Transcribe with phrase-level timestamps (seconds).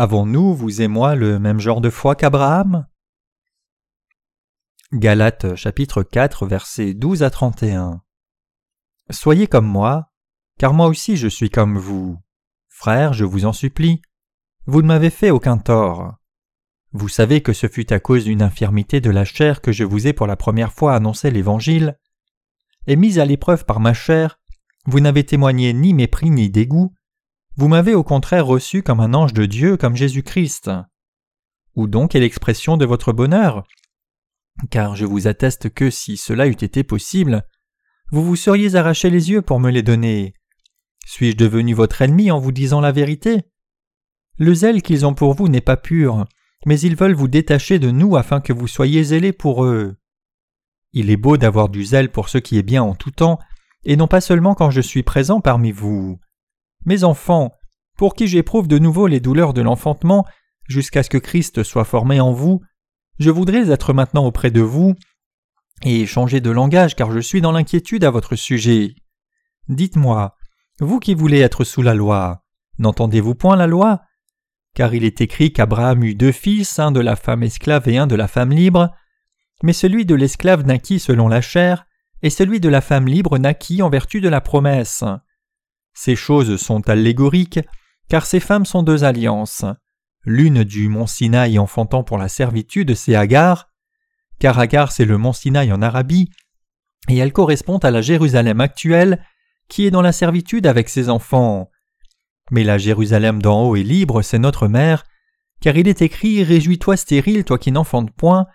[0.00, 2.86] Avons-nous, vous et moi, le même genre de foi qu'Abraham?
[4.92, 8.00] Galates chapitre 4 versets 12 à 31
[9.10, 10.12] Soyez comme moi,
[10.56, 12.16] car moi aussi je suis comme vous.
[12.68, 14.00] Frères, je vous en supplie,
[14.66, 16.14] vous ne m'avez fait aucun tort.
[16.92, 20.06] Vous savez que ce fut à cause d'une infirmité de la chair que je vous
[20.06, 21.98] ai pour la première fois annoncé l'Évangile.
[22.86, 24.38] Et mis à l'épreuve par ma chair,
[24.86, 26.94] vous n'avez témoigné ni mépris ni dégoût,
[27.58, 30.70] vous m'avez au contraire reçu comme un ange de Dieu, comme Jésus-Christ.
[31.74, 33.64] Où donc est l'expression de votre bonheur
[34.70, 37.42] Car je vous atteste que si cela eût été possible,
[38.12, 40.34] vous vous seriez arraché les yeux pour me les donner.
[41.04, 43.42] Suis-je devenu votre ennemi en vous disant la vérité?
[44.36, 46.26] Le zèle qu'ils ont pour vous n'est pas pur,
[46.64, 49.96] mais ils veulent vous détacher de nous afin que vous soyez zélés pour eux.
[50.92, 53.40] Il est beau d'avoir du zèle pour ce qui est bien en tout temps,
[53.84, 56.20] et non pas seulement quand je suis présent parmi vous.
[56.88, 57.52] Mes enfants,
[57.98, 60.24] pour qui j'éprouve de nouveau les douleurs de l'enfantement,
[60.66, 62.62] jusqu'à ce que Christ soit formé en vous,
[63.18, 64.94] je voudrais être maintenant auprès de vous
[65.84, 68.94] et changer de langage car je suis dans l'inquiétude à votre sujet.
[69.68, 70.34] Dites-moi,
[70.80, 72.42] vous qui voulez être sous la loi,
[72.78, 74.00] n'entendez-vous point la loi?
[74.74, 78.06] Car il est écrit qu'Abraham eut deux fils, un de la femme esclave et un
[78.06, 78.94] de la femme libre,
[79.62, 81.84] mais celui de l'esclave naquit selon la chair,
[82.22, 85.04] et celui de la femme libre naquit en vertu de la promesse.
[86.00, 87.58] Ces choses sont allégoriques,
[88.08, 89.64] car ces femmes sont deux alliances.
[90.24, 93.68] L'une du mont Sinaï enfantant pour la servitude, c'est Agar,
[94.38, 96.30] car Agar c'est le mont Sinaï en Arabie,
[97.08, 99.24] et elle correspond à la Jérusalem actuelle,
[99.68, 101.68] qui est dans la servitude avec ses enfants.
[102.52, 105.02] Mais la Jérusalem d'en haut est libre, c'est notre mère,
[105.60, 108.46] car il est écrit Réjouis-toi stérile, toi qui n'enfantes point,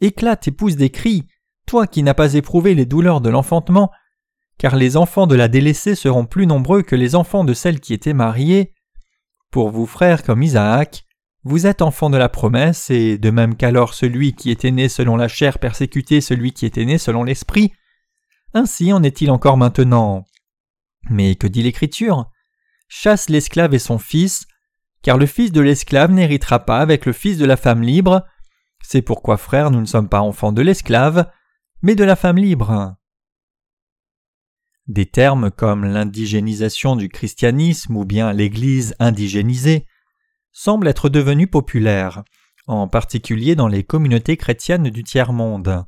[0.00, 1.28] éclate et pousse des cris,
[1.68, 3.92] toi qui n'as pas éprouvé les douleurs de l'enfantement,
[4.60, 7.94] car les enfants de la délaissée seront plus nombreux que les enfants de celle qui
[7.94, 8.74] était mariée.
[9.50, 11.06] Pour vous frères comme Isaac,
[11.44, 15.16] vous êtes enfants de la promesse, et de même qu'alors celui qui était né selon
[15.16, 17.72] la chair persécutait celui qui était né selon l'esprit,
[18.52, 20.26] ainsi en est-il encore maintenant.
[21.08, 22.30] Mais que dit l'Écriture?
[22.86, 24.46] Chasse l'esclave et son fils,
[25.00, 28.26] car le fils de l'esclave n'héritera pas avec le fils de la femme libre.
[28.82, 31.30] C'est pourquoi, frères, nous ne sommes pas enfants de l'esclave,
[31.80, 32.99] mais de la femme libre.
[34.90, 39.86] Des termes comme l'indigénisation du christianisme ou bien l'Église indigénisée
[40.50, 42.24] semblent être devenus populaires,
[42.66, 45.84] en particulier dans les communautés chrétiennes du tiers-monde.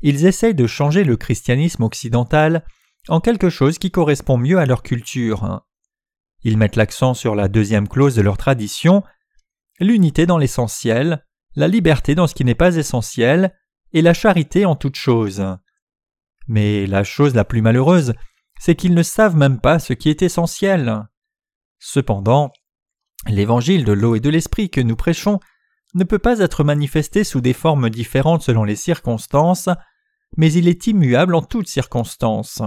[0.00, 2.64] Ils essayent de changer le christianisme occidental
[3.08, 5.64] en quelque chose qui correspond mieux à leur culture.
[6.44, 9.02] Ils mettent l'accent sur la deuxième clause de leur tradition,
[9.80, 11.26] l'unité dans l'essentiel,
[11.56, 13.52] la liberté dans ce qui n'est pas essentiel,
[13.92, 15.44] et la charité en toute chose.
[16.46, 18.14] Mais la chose la plus malheureuse,
[18.58, 21.06] c'est qu'ils ne savent même pas ce qui est essentiel.
[21.78, 22.52] Cependant,
[23.26, 25.40] l'évangile de l'eau et de l'esprit que nous prêchons
[25.94, 29.68] ne peut pas être manifesté sous des formes différentes selon les circonstances,
[30.36, 32.62] mais il est immuable en toutes circonstances.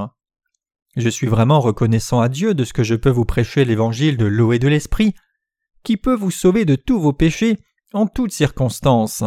[0.95, 4.25] Je suis vraiment reconnaissant à Dieu de ce que je peux vous prêcher l'évangile de
[4.25, 5.13] l'eau et de l'esprit,
[5.83, 7.57] qui peut vous sauver de tous vos péchés
[7.93, 9.23] en toutes circonstances.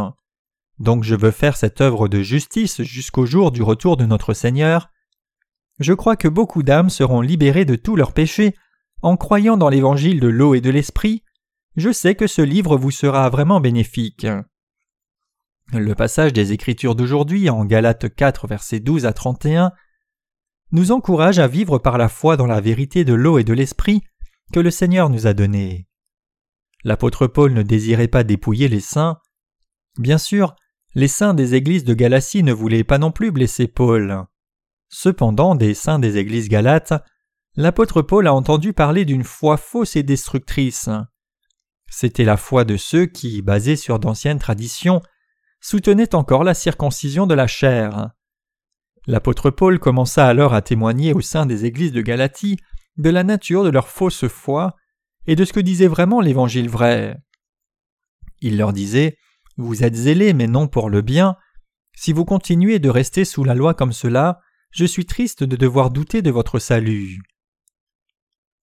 [0.81, 4.91] Donc je veux faire cette œuvre de justice jusqu'au jour du retour de notre Seigneur.
[5.79, 8.55] Je crois que beaucoup d'âmes seront libérées de tous leurs péchés
[9.03, 11.23] en croyant dans l'évangile de l'eau et de l'esprit.
[11.77, 14.27] Je sais que ce livre vous sera vraiment bénéfique.
[15.73, 19.73] Le passage des Écritures d'aujourd'hui en Galates 4 versets 12 à 31
[20.73, 24.03] nous encourage à vivre par la foi dans la vérité de l'eau et de l'esprit
[24.53, 25.87] que le Seigneur nous a donnée.
[26.85, 29.19] L'apôtre Paul ne désirait pas dépouiller les saints.
[29.99, 30.57] Bien sûr,
[30.95, 34.25] les saints des églises de Galatie ne voulaient pas non plus blesser Paul.
[34.89, 36.95] Cependant, des saints des églises galates,
[37.55, 40.89] l'apôtre Paul a entendu parler d'une foi fausse et destructrice.
[41.89, 45.01] C'était la foi de ceux qui, basés sur d'anciennes traditions,
[45.61, 48.11] soutenaient encore la circoncision de la chair.
[49.07, 52.59] L'apôtre Paul commença alors à témoigner au sein des églises de Galatie
[52.97, 54.77] de la nature de leur fausse foi
[55.27, 57.17] et de ce que disait vraiment l'évangile vrai.
[58.41, 59.17] Il leur disait
[59.61, 61.37] Vous êtes zélés, mais non pour le bien.
[61.95, 64.41] Si vous continuez de rester sous la loi comme cela,
[64.71, 67.21] je suis triste de devoir douter de votre salut.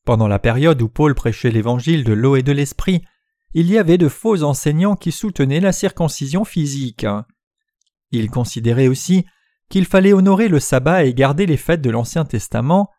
[0.05, 3.03] Pendant la période où Paul prêchait l'évangile de l'eau et de l'esprit,
[3.53, 7.05] il y avait de faux enseignants qui soutenaient la circoncision physique.
[8.09, 9.23] Il considérait aussi
[9.69, 12.89] qu'il fallait honorer le sabbat et garder les fêtes de l'Ancien Testament.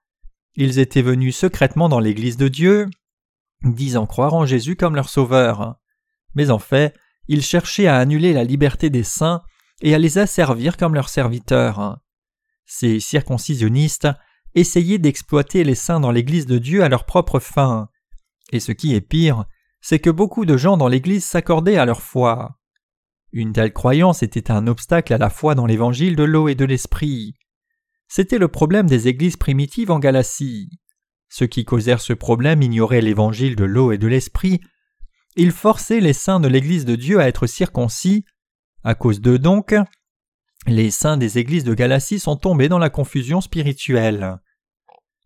[0.54, 2.86] Ils étaient venus secrètement dans l'Église de Dieu,
[3.64, 5.80] disant croire en Jésus comme leur sauveur.
[6.36, 6.94] Mais en fait,
[7.28, 9.42] ils cherchaient à annuler la liberté des saints
[9.82, 11.98] et à les asservir comme leurs serviteurs.
[12.66, 14.08] Ces circoncisionnistes
[14.54, 17.88] essayaient d'exploiter les saints dans l'Église de Dieu à leur propre fin.
[18.52, 19.44] Et ce qui est pire,
[19.80, 22.58] c'est que beaucoup de gens dans l'Église s'accordaient à leur foi.
[23.32, 26.64] Une telle croyance était un obstacle à la foi dans l'évangile de l'eau et de
[26.64, 27.34] l'esprit.
[28.08, 30.70] C'était le problème des églises primitives en Galatie.
[31.28, 34.60] Ceux qui causèrent ce problème ignoraient l'évangile de l'eau et de l'esprit.
[35.40, 38.24] Ils forçaient les saints de l'Église de Dieu à être circoncis.
[38.82, 39.72] À cause d'eux donc,
[40.66, 44.40] les saints des églises de Galatie sont tombés dans la confusion spirituelle.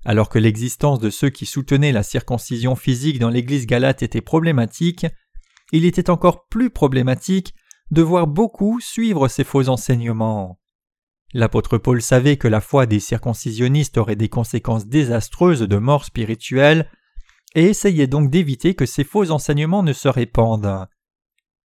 [0.05, 5.06] Alors que l'existence de ceux qui soutenaient la circoncision physique dans l'Église galate était problématique,
[5.73, 7.55] il était encore plus problématique
[7.91, 10.61] de voir beaucoup suivre ces faux enseignements.
[11.32, 16.91] L'apôtre Paul savait que la foi des circoncisionnistes aurait des conséquences désastreuses de mort spirituelle,
[17.54, 20.87] et essayait donc d'éviter que ces faux enseignements ne se répandent.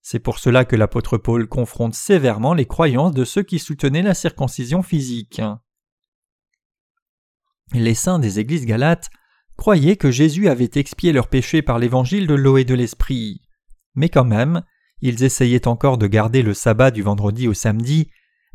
[0.02, 4.14] C'est pour cela que l'apôtre Paul confronte sévèrement les croyances de ceux qui soutenaient la
[4.14, 5.42] circoncision physique.
[7.72, 9.10] Les saints des églises galates
[9.56, 13.42] croyaient que Jésus avait expié leurs péchés par l'évangile de l'eau et de l'esprit.
[13.94, 14.62] Mais quand même,
[15.00, 18.08] ils essayaient encore de garder le sabbat du vendredi au samedi,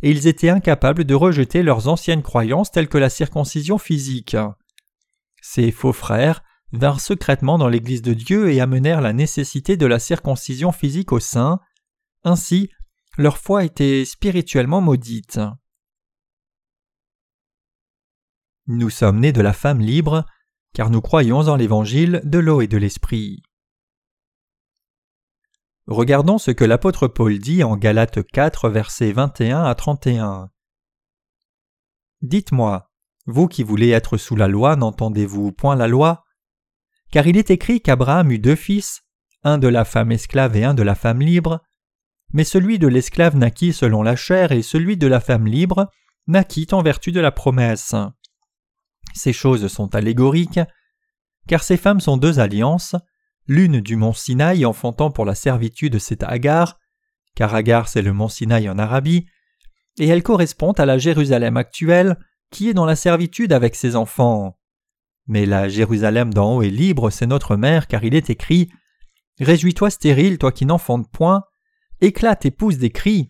[0.03, 4.37] et ils étaient incapables de rejeter leurs anciennes croyances telles que la circoncision physique.
[5.41, 9.99] Ces faux frères vinrent secrètement dans l'Église de Dieu et amenèrent la nécessité de la
[9.99, 11.59] circoncision physique au sein.
[12.23, 12.69] Ainsi,
[13.17, 15.39] leur foi était spirituellement maudite.
[18.67, 20.25] Nous sommes nés de la femme libre,
[20.73, 23.43] car nous croyons en l'Évangile de l'eau et de l'Esprit.
[25.87, 30.49] Regardons ce que l'apôtre Paul dit en Galates 4, versets 21 à 31.
[32.21, 32.89] Dites-moi,
[33.25, 36.23] vous qui voulez être sous la loi, n'entendez-vous point la loi?
[37.11, 39.01] Car il est écrit qu'Abraham eut deux fils,
[39.43, 41.61] un de la femme esclave et un de la femme libre,
[42.33, 45.89] mais celui de l'esclave naquit selon la chair et celui de la femme libre
[46.27, 47.95] naquit en vertu de la promesse.
[49.13, 50.59] Ces choses sont allégoriques,
[51.47, 52.95] car ces femmes sont deux alliances,
[53.47, 56.79] l'une du mont Sinaï enfantant pour la servitude cette Agar,
[57.35, 59.25] car Agar c'est le mont Sinaï en Arabie,
[59.99, 62.17] et elle correspond à la Jérusalem actuelle
[62.51, 64.57] qui est dans la servitude avec ses enfants.
[65.27, 68.69] Mais la Jérusalem d'en haut est libre, c'est notre mère, car il est écrit
[69.39, 71.43] Réjouis-toi stérile, toi qui n'enfantes point,
[71.99, 73.27] éclate et pousse des cris,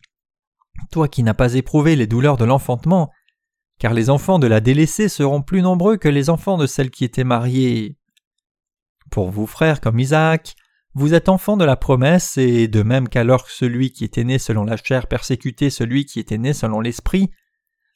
[0.91, 3.11] toi qui n'as pas éprouvé les douleurs de l'enfantement,
[3.79, 7.03] car les enfants de la délaissée seront plus nombreux que les enfants de celle qui
[7.03, 7.97] était mariée.
[9.09, 10.55] Pour vous, frères, comme Isaac,
[10.93, 14.65] vous êtes enfants de la promesse, et de même qu'alors celui qui était né selon
[14.65, 17.31] la chair persécutait celui qui était né selon l'esprit,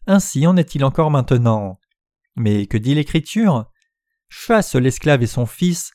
[0.07, 1.79] ainsi en est-il encore maintenant.
[2.35, 3.65] Mais que dit l'Écriture?
[4.29, 5.91] Chasse l'esclave et son fils,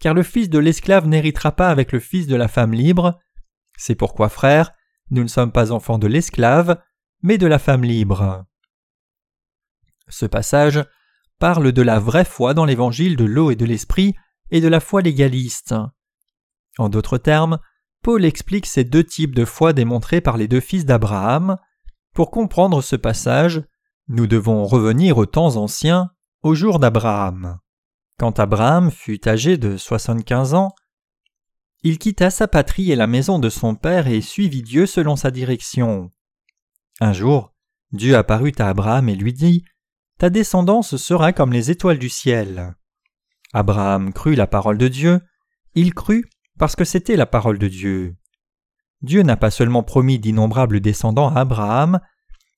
[0.00, 3.20] car le fils de l'esclave n'héritera pas avec le fils de la femme libre.
[3.76, 4.72] C'est pourquoi, frères,
[5.10, 6.80] nous ne sommes pas enfants de l'esclave,
[7.22, 8.44] mais de la femme libre.
[10.08, 10.84] Ce passage
[11.38, 14.14] parle de la vraie foi dans l'évangile de l'eau et de l'esprit,
[14.50, 15.74] et de la foi légaliste.
[16.78, 17.58] En d'autres termes,
[18.02, 21.56] Paul explique ces deux types de foi démontrés par les deux fils d'Abraham.
[22.14, 23.64] Pour comprendre ce passage,
[24.08, 26.10] nous devons revenir aux temps anciens,
[26.42, 27.58] au jour d'Abraham.
[28.18, 30.74] Quand Abraham fut âgé de soixante-quinze ans,
[31.82, 35.30] il quitta sa patrie et la maison de son père et suivit Dieu selon sa
[35.30, 36.10] direction.
[37.00, 37.52] Un jour,
[37.92, 39.64] Dieu apparut à Abraham et lui dit
[40.18, 42.74] Ta descendance sera comme les étoiles du ciel.
[43.52, 45.20] Abraham crut la parole de Dieu,
[45.74, 46.24] il crut
[46.58, 48.16] parce que c'était la parole de Dieu.
[49.02, 52.00] Dieu n'a pas seulement promis d'innombrables descendants à Abraham,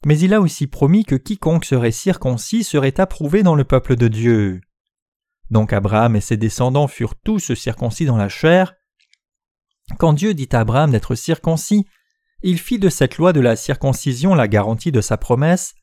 [0.04, 4.08] mais il a aussi promis que quiconque serait circoncis serait approuvé dans le peuple de
[4.08, 4.60] Dieu.
[5.50, 8.74] Donc Abraham et ses descendants furent tous circoncis dans la chair.
[9.98, 11.86] Quand Dieu dit à Abraham d'être circoncis,
[12.42, 15.74] il fit de cette loi de la circoncision la garantie de sa promesse,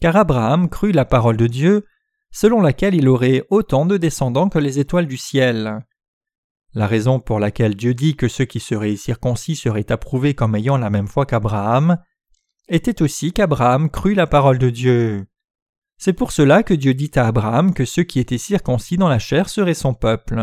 [0.00, 1.86] car Abraham crut la parole de Dieu,
[2.30, 5.84] selon laquelle il aurait autant de descendants que les étoiles du ciel.
[6.74, 10.76] La raison pour laquelle Dieu dit que ceux qui seraient circoncis seraient approuvés comme ayant
[10.76, 11.98] la même foi qu'Abraham
[12.68, 15.26] était aussi qu'Abraham crut la parole de Dieu.
[15.98, 19.18] C'est pour cela que Dieu dit à Abraham que ceux qui étaient circoncis dans la
[19.18, 20.40] chair seraient son peuple.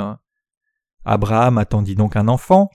[1.06, 2.70] Abraham attendit donc un enfant,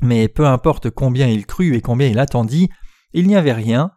[0.00, 2.70] mais peu importe combien il crut et combien il attendit,
[3.12, 3.90] il n'y avait rien,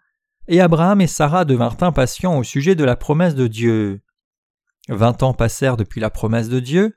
[0.47, 4.01] et Abraham et Sarah devinrent impatients au sujet de la promesse de Dieu.
[4.89, 6.95] Vingt ans passèrent depuis la promesse de Dieu.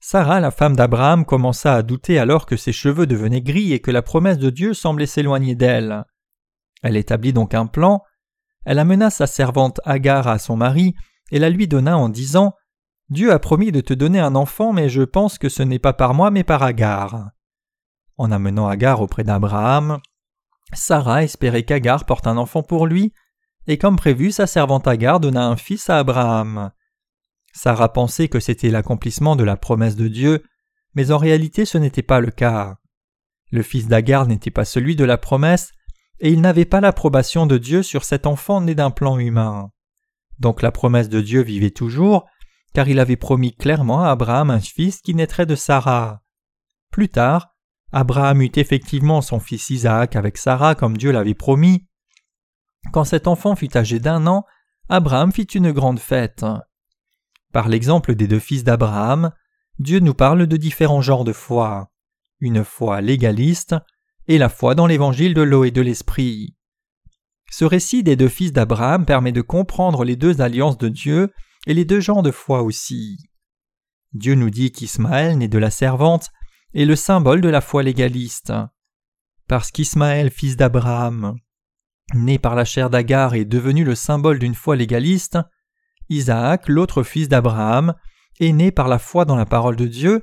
[0.00, 3.90] Sarah, la femme d'Abraham, commença à douter alors que ses cheveux devenaient gris et que
[3.90, 6.04] la promesse de Dieu semblait s'éloigner d'elle.
[6.82, 8.02] Elle établit donc un plan.
[8.66, 10.94] Elle amena sa servante Agar à son mari
[11.30, 12.52] et la lui donna en disant
[13.08, 15.92] Dieu a promis de te donner un enfant, mais je pense que ce n'est pas
[15.92, 17.30] par moi mais par Agar.
[18.18, 20.00] En amenant Agar auprès d'Abraham,
[20.72, 23.12] Sarah espérait qu'Agar porte un enfant pour lui,
[23.68, 26.72] et comme prévu, sa servante Agar donna un fils à Abraham.
[27.52, 30.42] Sarah pensait que c'était l'accomplissement de la promesse de Dieu,
[30.94, 32.78] mais en réalité ce n'était pas le cas.
[33.52, 35.70] Le fils d'Agar n'était pas celui de la promesse,
[36.20, 39.70] et il n'avait pas l'approbation de Dieu sur cet enfant né d'un plan humain.
[40.38, 42.26] Donc la promesse de Dieu vivait toujours,
[42.72, 46.22] car il avait promis clairement à Abraham un fils qui naîtrait de Sarah.
[46.90, 47.54] Plus tard,
[47.92, 51.86] Abraham eut effectivement son fils Isaac avec Sarah comme Dieu l'avait promis.
[52.92, 54.44] Quand cet enfant fut âgé d'un an,
[54.88, 56.44] Abraham fit une grande fête.
[57.52, 59.32] Par l'exemple des deux fils d'Abraham,
[59.78, 61.90] Dieu nous parle de différents genres de foi.
[62.40, 63.74] Une foi légaliste
[64.28, 66.56] et la foi dans l'évangile de l'eau et de l'esprit.
[67.50, 71.32] Ce récit des deux fils d'Abraham permet de comprendre les deux alliances de Dieu
[71.66, 73.18] et les deux genres de foi aussi.
[74.12, 76.30] Dieu nous dit qu'Ismaël, né de la servante,
[76.74, 78.52] est le symbole de la foi légaliste.
[79.48, 81.36] Parce qu'Ismaël, fils d'Abraham,
[82.14, 85.38] né par la chair d'Agar, est devenu le symbole d'une foi légaliste,
[86.08, 87.94] Isaac, l'autre fils d'Abraham,
[88.40, 90.22] est né par la foi dans la parole de Dieu,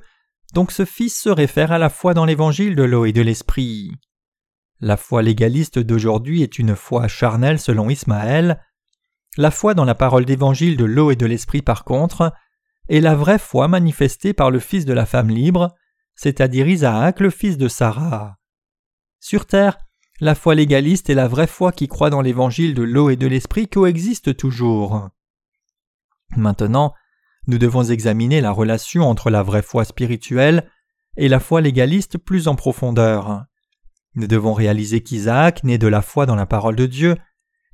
[0.54, 3.90] donc ce fils se réfère à la foi dans l'évangile de l'eau et de l'esprit.
[4.80, 8.62] La foi légaliste d'aujourd'hui est une foi charnelle selon Ismaël.
[9.36, 12.32] La foi dans la parole d'évangile de l'eau et de l'esprit par contre
[12.88, 15.74] est la vraie foi manifestée par le fils de la femme libre,
[16.14, 18.36] c'est-à-dire Isaac, le fils de Sarah.
[19.18, 19.78] Sur terre,
[20.20, 23.26] la foi légaliste et la vraie foi qui croit dans l'évangile de l'eau et de
[23.26, 25.08] l'esprit coexistent toujours.
[26.36, 26.94] Maintenant,
[27.46, 30.68] nous devons examiner la relation entre la vraie foi spirituelle
[31.16, 33.44] et la foi légaliste plus en profondeur.
[34.14, 37.16] Nous devons réaliser qu'Isaac, né de la foi dans la parole de Dieu,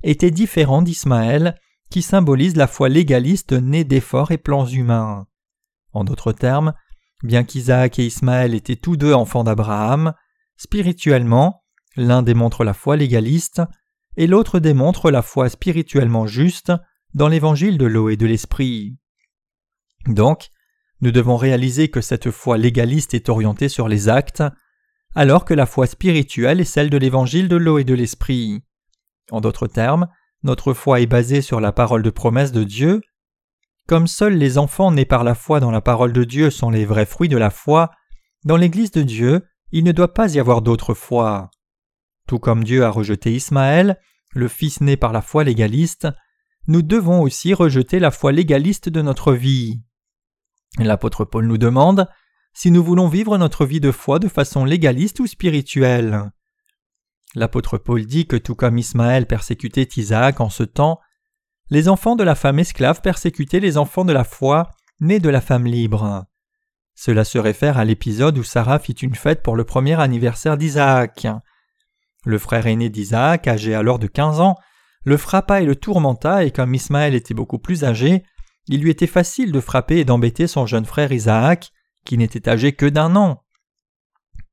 [0.03, 1.59] était différent d'Ismaël,
[1.89, 5.27] qui symbolise la foi légaliste née d'efforts et plans humains.
[5.93, 6.73] En d'autres termes,
[7.23, 10.13] bien qu'Isaac et Ismaël étaient tous deux enfants d'Abraham,
[10.57, 11.63] spirituellement,
[11.95, 13.61] l'un démontre la foi légaliste
[14.17, 16.71] et l'autre démontre la foi spirituellement juste
[17.13, 18.97] dans l'évangile de l'eau et de l'esprit.
[20.07, 20.49] Donc,
[21.01, 24.43] nous devons réaliser que cette foi légaliste est orientée sur les actes,
[25.15, 28.63] alors que la foi spirituelle est celle de l'évangile de l'eau et de l'esprit.
[29.31, 30.07] En d'autres termes,
[30.43, 33.01] notre foi est basée sur la parole de promesse de Dieu.
[33.87, 36.85] Comme seuls les enfants nés par la foi dans la parole de Dieu sont les
[36.85, 37.91] vrais fruits de la foi,
[38.45, 41.51] dans l'Église de Dieu, il ne doit pas y avoir d'autre foi.
[42.27, 43.99] Tout comme Dieu a rejeté Ismaël,
[44.33, 46.07] le fils né par la foi légaliste,
[46.67, 49.81] nous devons aussi rejeter la foi légaliste de notre vie.
[50.79, 52.07] L'apôtre Paul nous demande
[52.53, 56.31] si nous voulons vivre notre vie de foi de façon légaliste ou spirituelle?
[57.35, 60.99] L'apôtre Paul dit que tout comme Ismaël persécutait Isaac en ce temps,
[61.69, 65.39] les enfants de la femme esclave persécutaient les enfants de la foi nés de la
[65.39, 66.25] femme libre.
[66.95, 71.27] Cela se réfère à l'épisode où Sarah fit une fête pour le premier anniversaire d'Isaac.
[72.25, 74.55] Le frère aîné d'Isaac, âgé alors de quinze ans,
[75.03, 78.23] le frappa et le tourmenta, et comme Ismaël était beaucoup plus âgé,
[78.71, 81.71] il lui était facile de frapper et d'embêter son jeune frère Isaac,
[82.05, 83.43] qui n'était âgé que d'un an.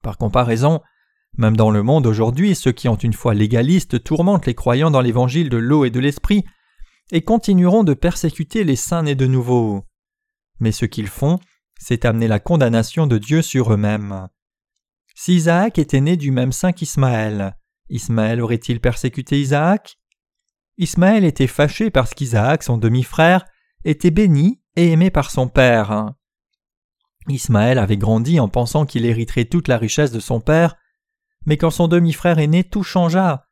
[0.03, 0.83] Par comparaison,
[1.37, 5.01] même dans le monde aujourd'hui, ceux qui ont une foi légaliste tourmentent les croyants dans
[5.01, 6.45] l'évangile de l'eau et de l'esprit,
[7.13, 9.85] et continueront de persécuter les saints nés de nouveau.
[10.59, 11.39] Mais ce qu'ils font,
[11.79, 14.27] c'est amener la condamnation de Dieu sur eux-mêmes.
[15.15, 17.57] Si Isaac était né du même saint qu'Ismaël,
[17.89, 19.97] Ismaël aurait-il persécuté Isaac?
[20.77, 23.45] Ismaël était fâché parce qu'Isaac, son demi-frère,
[23.85, 26.13] était béni et aimé par son père.
[27.29, 30.77] Ismaël avait grandi en pensant qu'il hériterait toute la richesse de son père,
[31.47, 33.45] mais quand son demi-frère est né, tout changea.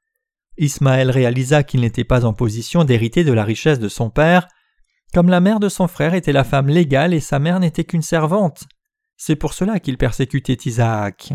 [0.58, 4.48] Ismaël réalisa qu'il n'était pas en position d'hériter de la richesse de son père,
[5.12, 8.02] comme la mère de son frère était la femme légale et sa mère n'était qu'une
[8.02, 8.64] servante.
[9.16, 11.32] C'est pour cela qu'il persécutait Isaac.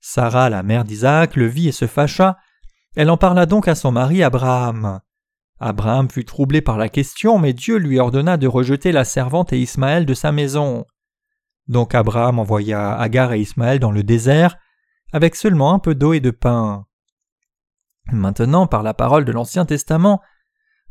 [0.00, 2.38] Sarah, la mère d'Isaac, le vit et se fâcha.
[2.96, 5.00] Elle en parla donc à son mari Abraham.
[5.60, 9.60] Abraham fut troublé par la question, mais Dieu lui ordonna de rejeter la servante et
[9.60, 10.86] Ismaël de sa maison.
[11.66, 14.56] Donc Abraham envoya Agar et Ismaël dans le désert,
[15.12, 16.86] avec seulement un peu d'eau et de pain.
[18.12, 20.20] Maintenant, par la parole de l'Ancien Testament,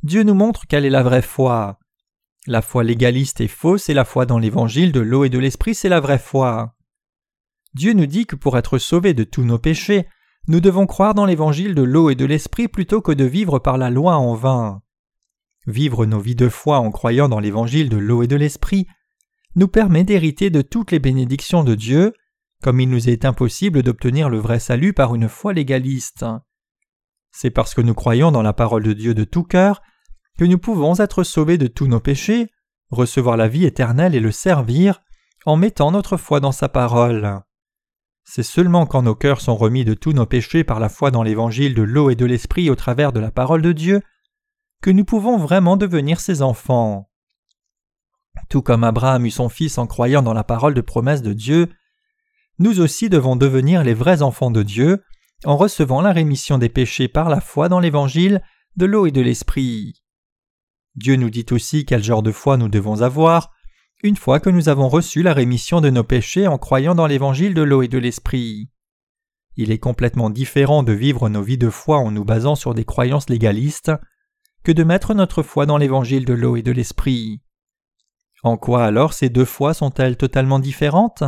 [0.04, 1.80] Dieu nous montre quelle est la vraie foi.
[2.46, 5.76] La foi légaliste est fausse et la foi dans l'évangile de l'eau et de l'esprit
[5.76, 6.76] c'est la vraie foi.
[7.74, 10.08] Dieu nous dit que pour être sauvés de tous nos péchés,
[10.48, 13.78] nous devons croire dans l'évangile de l'eau et de l'esprit plutôt que de vivre par
[13.78, 14.82] la loi en vain.
[15.66, 18.88] Vivre nos vies de foi en croyant dans l'évangile de l'eau et de l'esprit
[19.56, 22.14] nous permet d'hériter de toutes les bénédictions de Dieu,
[22.64, 26.26] comme il nous est impossible d'obtenir le vrai salut par une foi légaliste.
[27.32, 29.82] C'est parce que nous croyons dans la parole de Dieu de tout cœur
[30.38, 32.48] que nous pouvons être sauvés de tous nos péchés,
[32.90, 35.02] recevoir la vie éternelle et le servir
[35.46, 37.42] en mettant notre foi dans sa parole.
[38.30, 41.24] C'est seulement quand nos cœurs sont remis de tous nos péchés par la foi dans
[41.24, 44.02] l'évangile de l'eau et de l'esprit au travers de la parole de Dieu
[44.82, 47.10] que nous pouvons vraiment devenir ses enfants.
[48.50, 51.70] Tout comme Abraham eut son fils en croyant dans la parole de promesse de Dieu,
[52.60, 55.02] nous aussi devons devenir les vrais enfants de Dieu
[55.46, 58.44] en recevant la rémission des péchés par la foi dans l'Évangile
[58.76, 60.04] de l'eau et de l'Esprit.
[60.96, 63.54] Dieu nous dit aussi quel genre de foi nous devons avoir
[64.04, 67.54] une fois que nous avons reçu la rémission de nos péchés en croyant dans l'Évangile
[67.54, 68.70] de l'eau et de l'Esprit.
[69.56, 72.86] Il est complètement différent de vivre nos vies de foi en nous basant sur des
[72.86, 73.92] croyances légalistes
[74.64, 77.42] que de mettre notre foi dans l'Évangile de l'eau et de l'Esprit.
[78.44, 81.24] En quoi alors ces deux foi sont-elles totalement différentes?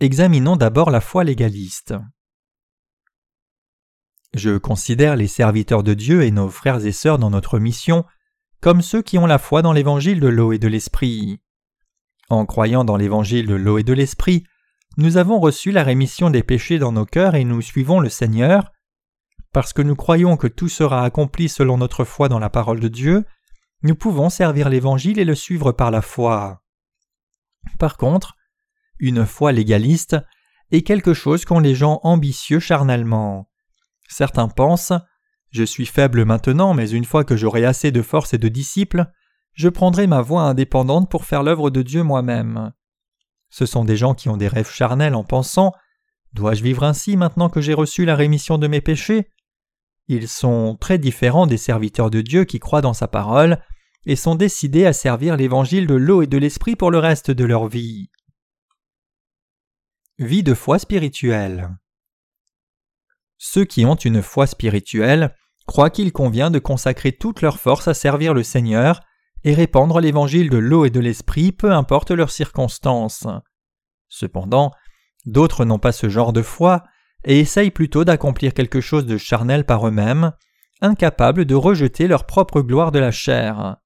[0.00, 1.94] Examinons d'abord la foi légaliste.
[4.34, 8.04] Je considère les serviteurs de Dieu et nos frères et sœurs dans notre mission
[8.60, 11.40] comme ceux qui ont la foi dans l'évangile de l'eau et de l'esprit.
[12.28, 14.44] En croyant dans l'évangile de l'eau et de l'esprit,
[14.96, 18.70] nous avons reçu la rémission des péchés dans nos cœurs et nous suivons le Seigneur.
[19.52, 22.88] Parce que nous croyons que tout sera accompli selon notre foi dans la parole de
[22.88, 23.24] Dieu,
[23.82, 26.62] nous pouvons servir l'Évangile et le suivre par la foi.
[27.78, 28.36] Par contre,
[28.98, 30.16] une foi légaliste
[30.70, 33.50] est quelque chose qu'ont les gens ambitieux charnellement.
[34.08, 34.92] Certains pensent
[35.50, 39.06] Je suis faible maintenant, mais une fois que j'aurai assez de force et de disciples,
[39.52, 42.72] je prendrai ma voie indépendante pour faire l'œuvre de Dieu moi-même.
[43.50, 45.72] Ce sont des gens qui ont des rêves charnels en pensant
[46.32, 49.28] Dois-je vivre ainsi maintenant que j'ai reçu la rémission de mes péchés?
[50.06, 53.60] Ils sont très différents des serviteurs de Dieu qui croient dans sa parole
[54.06, 57.44] et sont décidés à servir l'évangile de l'eau et de l'esprit pour le reste de
[57.44, 58.10] leur vie.
[60.18, 61.76] Vie de foi spirituelle.
[63.38, 65.34] Ceux qui ont une foi spirituelle
[65.70, 69.02] croient qu'il convient de consacrer toute leur force à servir le Seigneur
[69.44, 73.28] et répandre l'évangile de l'eau et de l'esprit peu importe leurs circonstances.
[74.08, 74.72] Cependant,
[75.26, 76.82] d'autres n'ont pas ce genre de foi
[77.24, 80.32] et essayent plutôt d'accomplir quelque chose de charnel par eux-mêmes,
[80.80, 83.76] incapables de rejeter leur propre gloire de la chair.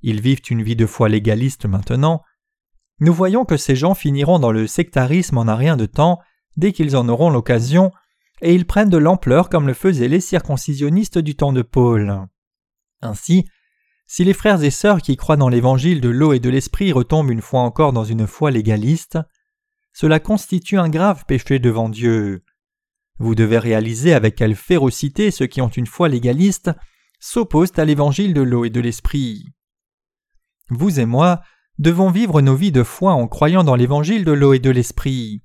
[0.00, 2.22] Ils vivent une vie de foi légaliste maintenant,
[3.00, 6.20] nous voyons que ces gens finiront dans le sectarisme en un rien de temps,
[6.56, 7.92] dès qu'ils en auront l'occasion,
[8.42, 12.26] et ils prennent de l'ampleur comme le faisaient les circoncisionnistes du temps de Paul.
[13.00, 13.46] Ainsi,
[14.06, 17.30] si les frères et sœurs qui croient dans l'évangile de l'eau et de l'esprit retombent
[17.30, 19.18] une fois encore dans une foi légaliste,
[19.92, 22.44] cela constitue un grave péché devant Dieu.
[23.18, 26.70] Vous devez réaliser avec quelle férocité ceux qui ont une foi légaliste
[27.20, 29.46] s'opposent à l'évangile de l'eau et de l'esprit.
[30.70, 31.40] Vous et moi,
[31.78, 35.42] devons vivre nos vies de foi en croyant dans l'évangile de l'eau et de l'esprit.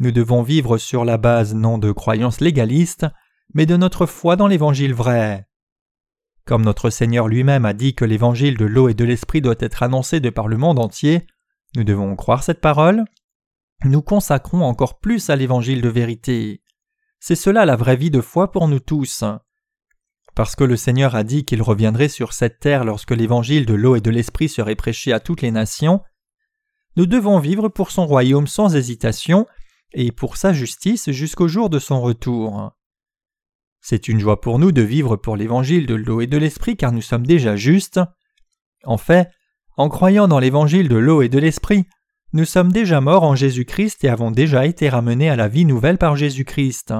[0.00, 3.06] Nous devons vivre sur la base non de croyances légalistes,
[3.52, 5.46] mais de notre foi dans l'évangile vrai.
[6.46, 9.82] Comme notre Seigneur lui-même a dit que l'évangile de l'eau et de l'esprit doit être
[9.82, 11.26] annoncé de par le monde entier,
[11.76, 13.04] nous devons croire cette parole.
[13.84, 16.62] Nous consacrons encore plus à l'évangile de vérité.
[17.18, 19.22] C'est cela la vraie vie de foi pour nous tous.
[20.34, 23.96] Parce que le Seigneur a dit qu'il reviendrait sur cette terre lorsque l'évangile de l'eau
[23.96, 26.00] et de l'esprit serait prêché à toutes les nations,
[26.96, 29.46] nous devons vivre pour son royaume sans hésitation
[29.92, 32.72] et pour sa justice jusqu'au jour de son retour.
[33.80, 36.92] C'est une joie pour nous de vivre pour l'évangile de l'eau et de l'esprit car
[36.92, 38.00] nous sommes déjà justes.
[38.84, 39.30] En fait,
[39.76, 41.86] en croyant dans l'évangile de l'eau et de l'esprit,
[42.32, 45.98] nous sommes déjà morts en Jésus-Christ et avons déjà été ramenés à la vie nouvelle
[45.98, 46.92] par Jésus-Christ.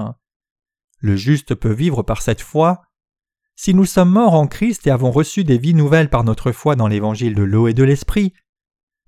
[0.99, 2.81] Le juste peut vivre par cette foi,
[3.55, 6.75] si nous sommes morts en Christ et avons reçu des vies nouvelles par notre foi
[6.75, 8.33] dans l'évangile de l'eau et de l'esprit,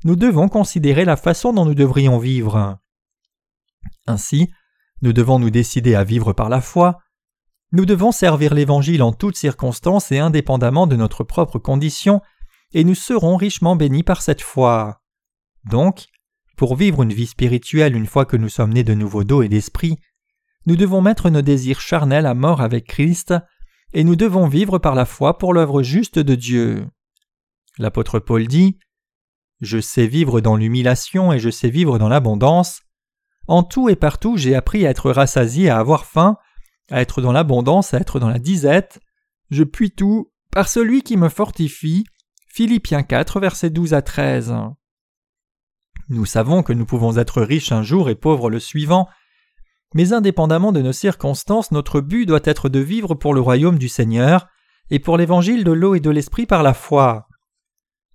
[0.03, 2.77] nous devons considérer la façon dont nous devrions vivre.
[4.07, 4.51] Ainsi,
[5.01, 6.99] nous devons nous décider à vivre par la foi,
[7.73, 12.21] nous devons servir l'Évangile en toutes circonstances et indépendamment de notre propre condition,
[12.71, 15.01] et nous serons richement bénis par cette foi.
[15.65, 16.05] Donc,
[16.55, 19.49] pour vivre une vie spirituelle une fois que nous sommes nés de nouveau d'eau et
[19.49, 19.97] d'esprit,
[20.67, 23.33] nous devons mettre nos désirs charnels à mort avec Christ
[23.91, 26.87] et nous devons vivre par la foi pour l'œuvre juste de Dieu.
[27.79, 28.77] L'apôtre Paul dit
[29.61, 32.82] Je sais vivre dans l'humiliation et je sais vivre dans l'abondance.
[33.47, 36.37] En tout et partout j'ai appris à être rassasié, à avoir faim,
[36.89, 38.99] à être dans l'abondance, à être dans la disette.
[39.49, 42.05] Je puis tout par celui qui me fortifie.
[42.47, 44.53] Philippiens 4, versets 12 à 13.
[46.09, 49.07] Nous savons que nous pouvons être riches un jour et pauvres le suivant,
[49.95, 53.89] mais indépendamment de nos circonstances, notre but doit être de vivre pour le royaume du
[53.89, 54.47] Seigneur
[54.89, 57.27] et pour l'évangile de l'eau et de l'esprit par la foi.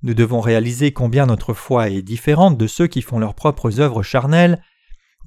[0.03, 4.03] Nous devons réaliser combien notre foi est différente de ceux qui font leurs propres œuvres
[4.03, 4.62] charnelles,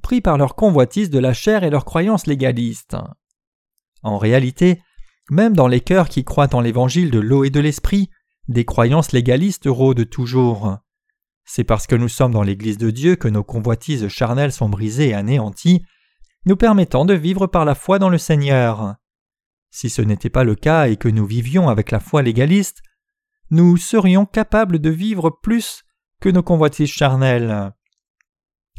[0.02, 2.96] pris par leur convoitise de la chair et leurs croyances légalistes.
[4.02, 4.82] En réalité,
[5.30, 8.10] même dans les cœurs qui croient en l'évangile de l'eau et de l'esprit,
[8.48, 10.78] des croyances légalistes rôdent toujours.
[11.44, 15.08] C'est parce que nous sommes dans l'Église de Dieu que nos convoitises charnelles sont brisées
[15.08, 15.84] et anéanties,
[16.44, 18.96] nous permettant de vivre par la foi dans le Seigneur.
[19.70, 22.82] Si ce n'était pas le cas et que nous vivions avec la foi légaliste,
[23.50, 25.84] nous serions capables de vivre plus
[26.20, 27.72] que nos convoitises charnelles.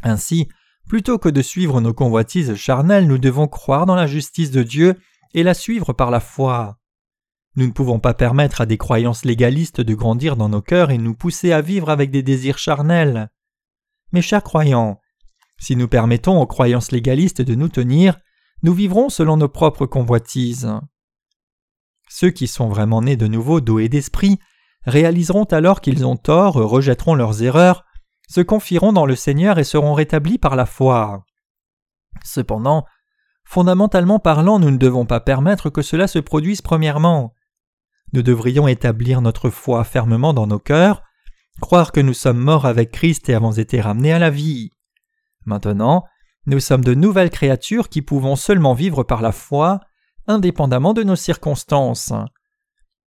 [0.02, 0.48] Ainsi,
[0.88, 4.98] plutôt que de suivre nos convoitises charnelles, nous devons croire dans la justice de Dieu
[5.32, 6.78] et la suivre par la foi.
[7.56, 10.98] Nous ne pouvons pas permettre à des croyances légalistes de grandir dans nos cœurs et
[10.98, 13.30] nous pousser à vivre avec des désirs charnels.
[14.12, 15.00] Mes chers croyants,
[15.58, 18.18] si nous permettons aux croyances légalistes de nous tenir,
[18.62, 20.72] nous vivrons selon nos propres convoitises.
[22.08, 24.38] Ceux qui sont vraiment nés de nouveau d'eau et d'esprit
[24.84, 27.84] réaliseront alors qu'ils ont tort, rejetteront leurs erreurs,
[28.28, 31.24] se confieront dans le Seigneur et seront rétablis par la foi.
[32.24, 32.84] Cependant,
[33.44, 37.34] fondamentalement parlant, nous ne devons pas permettre que cela se produise premièrement.
[38.12, 41.02] Nous devrions établir notre foi fermement dans nos cœurs,
[41.60, 44.70] croire que nous sommes morts avec Christ et avons été ramenés à la vie.
[45.44, 46.04] Maintenant,
[46.46, 49.80] nous sommes de nouvelles créatures qui pouvons seulement vivre par la foi,
[50.26, 52.12] indépendamment de nos circonstances.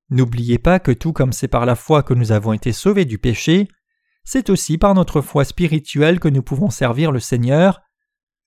[0.10, 3.18] N'oubliez pas que tout comme c'est par la foi que nous avons été sauvés du
[3.18, 3.68] péché,
[4.30, 7.82] c'est aussi par notre foi spirituelle que nous pouvons servir le Seigneur.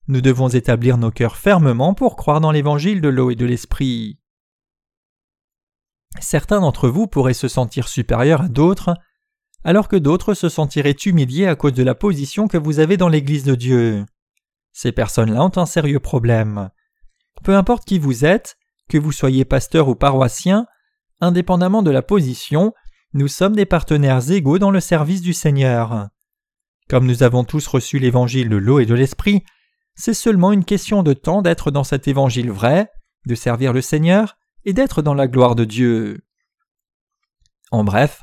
[0.09, 4.21] Nous devons établir nos cœurs fermement pour croire dans l'évangile de l'eau et de l'esprit.
[6.21, 8.95] Certains d'entre vous pourraient se sentir supérieurs à d'autres,
[9.65, 13.09] alors que d'autres se sentiraient humiliés à cause de la position que vous avez dans
[13.09, 14.05] l'Église de Dieu.
[14.73, 16.69] Ces personnes-là ont un sérieux problème.
[17.43, 18.59] Peu importe qui vous êtes,
[18.91, 20.67] que vous soyez pasteur ou paroissien,
[21.23, 22.75] indépendamment de la position,
[23.13, 26.09] nous sommes des partenaires égaux dans le service du Seigneur.
[26.89, 29.45] Comme nous avons tous reçu l'évangile de l'eau et de l'esprit,
[29.95, 32.89] c'est seulement une question de temps d'être dans cet évangile vrai,
[33.27, 36.25] de servir le Seigneur et d'être dans la gloire de Dieu.
[37.71, 38.23] En bref,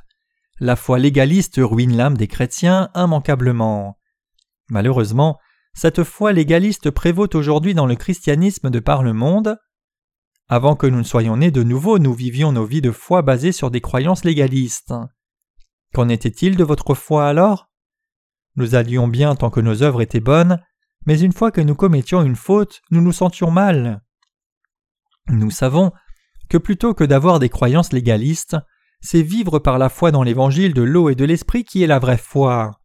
[0.59, 3.97] la foi légaliste ruine l'âme des chrétiens immanquablement.
[4.69, 5.37] Malheureusement,
[5.73, 9.57] cette foi légaliste prévaut aujourd'hui dans le christianisme de par le monde.
[10.49, 13.51] Avant que nous ne soyons nés de nouveau, nous vivions nos vies de foi basées
[13.51, 14.93] sur des croyances légalistes.
[15.93, 17.69] Qu'en était-il de votre foi alors?
[18.55, 20.63] Nous allions bien tant que nos œuvres étaient bonnes,
[21.05, 24.01] mais une fois que nous commettions une faute, nous nous sentions mal.
[25.27, 25.91] Nous savons
[26.49, 28.55] que plutôt que d'avoir des croyances légalistes,
[29.01, 31.99] c'est vivre par la foi dans l'évangile de l'eau et de l'esprit qui est la
[31.99, 32.79] vraie foi.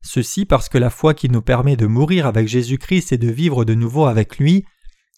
[0.00, 3.66] Ceci parce que la foi qui nous permet de mourir avec Jésus-Christ et de vivre
[3.66, 4.64] de nouveau avec lui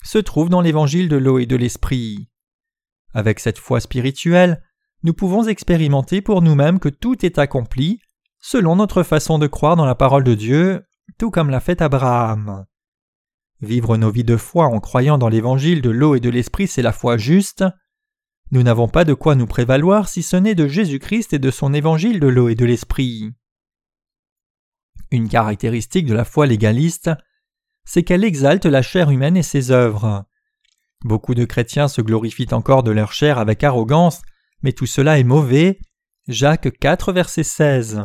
[0.02, 2.28] se trouve dans l'évangile de l'eau et de l'esprit.
[3.14, 4.62] Avec cette foi spirituelle,
[5.02, 8.00] nous pouvons expérimenter pour nous-mêmes que tout est accompli,
[8.40, 10.84] selon notre façon de croire dans la parole de Dieu,
[11.18, 12.66] tout comme l'a fait Abraham.
[13.60, 16.82] Vivre nos vies de foi en croyant dans l'évangile de l'eau et de l'esprit, c'est
[16.82, 17.64] la foi juste.
[18.50, 21.74] Nous n'avons pas de quoi nous prévaloir si ce n'est de Jésus-Christ et de son
[21.74, 23.32] évangile de l'eau et de l'esprit.
[25.10, 27.10] Une caractéristique de la foi légaliste,
[27.88, 30.26] c'est qu'elle exalte la chair humaine et ses œuvres.
[31.06, 34.20] Beaucoup de chrétiens se glorifient encore de leur chair avec arrogance,
[34.60, 35.80] mais tout cela est mauvais.
[36.26, 38.04] Jacques 4, verset 16.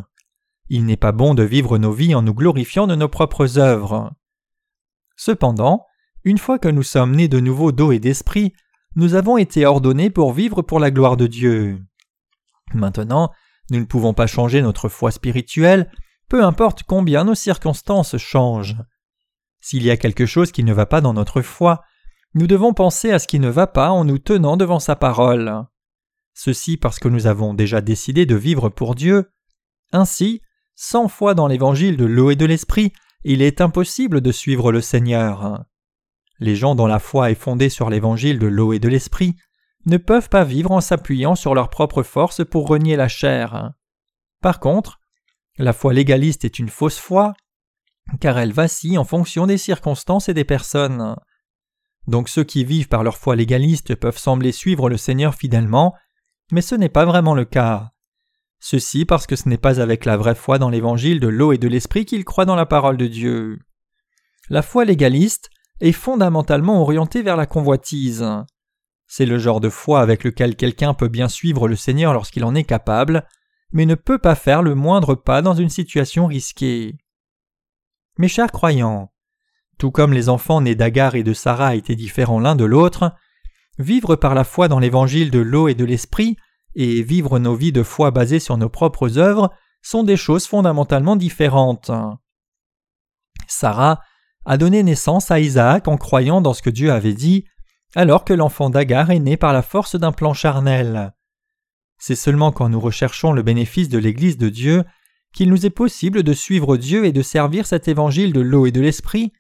[0.70, 4.14] Il n'est pas bon de vivre nos vies en nous glorifiant de nos propres œuvres.
[5.18, 5.86] Cependant,
[6.24, 8.54] une fois que nous sommes nés de nouveau d'eau et d'esprit,
[8.96, 11.84] nous avons été ordonnés pour vivre pour la gloire de Dieu.
[12.74, 13.34] Maintenant,
[13.70, 15.92] nous ne pouvons pas changer notre foi spirituelle,
[16.30, 18.78] peu importe combien nos circonstances changent.
[19.64, 21.86] S'il y a quelque chose qui ne va pas dans notre foi,
[22.34, 25.64] nous devons penser à ce qui ne va pas en nous tenant devant sa parole.
[26.34, 29.32] Ceci parce que nous avons déjà décidé de vivre pour Dieu.
[29.94, 30.42] Ainsi,
[30.76, 32.92] sans foi dans l'évangile de l'eau et de l'esprit,
[33.24, 35.64] il est impossible de suivre le Seigneur.
[36.40, 39.38] Les gens dont la foi est fondée sur l'évangile de l'eau et de l'esprit
[39.86, 43.72] ne peuvent pas vivre en s'appuyant sur leur propre force pour renier la chair.
[44.42, 45.00] Par contre,
[45.58, 47.34] la foi légaliste est une fausse foi,
[48.20, 51.16] car elle vacille en fonction des circonstances et des personnes.
[52.08, 55.96] Donc ceux qui vivent par leur foi légaliste peuvent sembler suivre le Seigneur fidèlement,
[56.52, 57.92] mais ce n'est pas vraiment le cas.
[58.60, 61.58] Ceci parce que ce n'est pas avec la vraie foi dans l'évangile de l'eau et
[61.58, 63.60] de l'esprit qu'ils croient dans la parole de Dieu.
[64.50, 65.50] La foi légaliste
[65.82, 68.26] est fondamentalement orienté vers la convoitise.
[69.08, 72.56] C'est le genre de foi avec lequel quelqu'un peut bien suivre le Seigneur lorsqu'il en
[72.56, 73.28] est capable,
[73.72, 76.96] mais ne peut pas faire le moindre pas dans une situation risquée.
[78.20, 79.12] Mes chers croyants,
[79.80, 83.12] tout comme les enfants nés d'Agar et de Sarah étaient différents l'un de l'autre,
[83.80, 86.38] vivre par la foi dans l'évangile de l'eau et de l'esprit
[86.76, 91.16] et vivre nos vies de foi basées sur nos propres œuvres sont des choses fondamentalement
[91.16, 91.92] différentes.
[93.48, 94.00] Sarah
[94.46, 97.46] a donné naissance à Isaac en croyant dans ce que Dieu avait dit,
[97.96, 101.14] alors que l'enfant d'Agar est né par la force d'un plan charnel.
[101.98, 104.84] C'est seulement quand nous recherchons le bénéfice de l'Église de Dieu
[105.34, 108.72] qu'il nous est possible de suivre Dieu et de servir cet évangile de l'eau et
[108.72, 109.34] de l'esprit,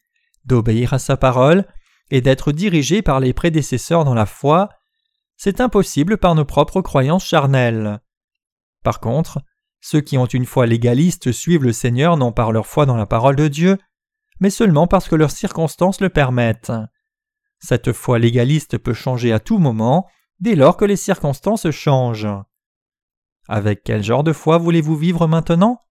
[0.45, 1.65] d'obéir à sa parole
[2.11, 4.69] et d'être dirigés par les prédécesseurs dans la foi.
[5.37, 7.99] C'est impossible par nos propres croyances charnelles.
[8.83, 9.39] Par contre,
[9.81, 13.05] ceux qui ont une foi légaliste suivent le Seigneur non par leur foi dans la
[13.05, 13.77] parole de Dieu,
[14.39, 16.71] mais seulement parce que leurs circonstances le permettent.
[17.59, 20.07] Cette foi légaliste peut changer à tout moment,
[20.39, 22.27] dès lors que les circonstances changent.
[23.47, 25.81] Avec quel genre de foi voulez-vous vivre maintenant?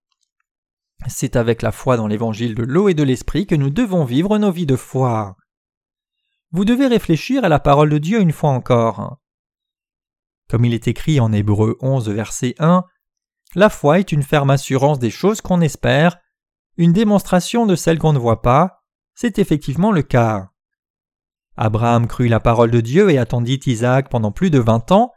[1.09, 4.39] C'est avec la foi dans l'évangile de l'eau et de l'esprit que nous devons vivre
[4.39, 5.37] nos vies de foi.
[6.53, 9.19] Vous devez réfléchir à la parole de Dieu une fois encore.
[10.49, 12.85] Comme il est écrit en Hébreu 11 verset 1,
[13.55, 16.19] la foi est une ferme assurance des choses qu'on espère,
[16.77, 18.83] une démonstration de celles qu'on ne voit pas,
[19.15, 20.51] c'est effectivement le cas.
[21.57, 25.13] Abraham crut la parole de Dieu et attendit Isaac pendant plus de vingt ans.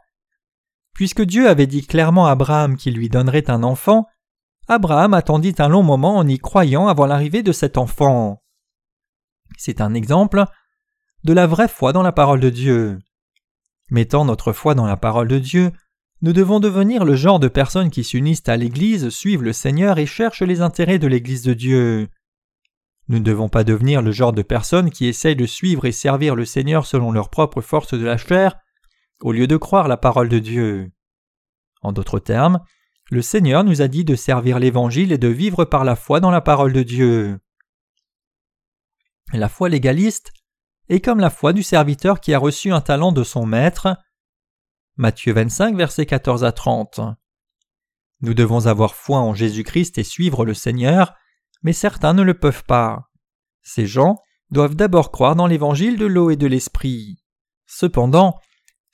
[0.96, 4.06] Puisque Dieu avait dit clairement à Abraham qu'il lui donnerait un enfant,
[4.66, 8.42] Abraham attendit un long moment en y croyant avant l'arrivée de cet enfant.
[9.58, 10.44] C'est un exemple
[11.22, 12.98] de la vraie foi dans la parole de Dieu.
[13.90, 15.70] Mettant notre foi dans la parole de Dieu,
[16.22, 20.06] nous devons devenir le genre de personnes qui s'unissent à l'Église, suivent le Seigneur et
[20.06, 22.08] cherchent les intérêts de l'Église de Dieu.
[23.08, 26.34] Nous ne devons pas devenir le genre de personnes qui essayent de suivre et servir
[26.34, 28.56] le Seigneur selon leur propre force de la chair,
[29.20, 30.92] au lieu de croire la parole de Dieu.
[31.82, 32.60] En d'autres termes,
[33.10, 36.30] le Seigneur nous a dit de servir l'Évangile et de vivre par la foi dans
[36.30, 37.38] la parole de Dieu.
[39.32, 40.32] La foi légaliste
[40.88, 43.96] est comme la foi du serviteur qui a reçu un talent de son maître.
[44.96, 47.00] Matthieu 25, versets 14 à 30.
[48.20, 51.14] Nous devons avoir foi en Jésus-Christ et suivre le Seigneur,
[51.62, 53.10] mais certains ne le peuvent pas.
[53.62, 54.16] Ces gens
[54.50, 57.22] doivent d'abord croire dans l'évangile de l'eau et de l'esprit.
[57.66, 58.38] Cependant,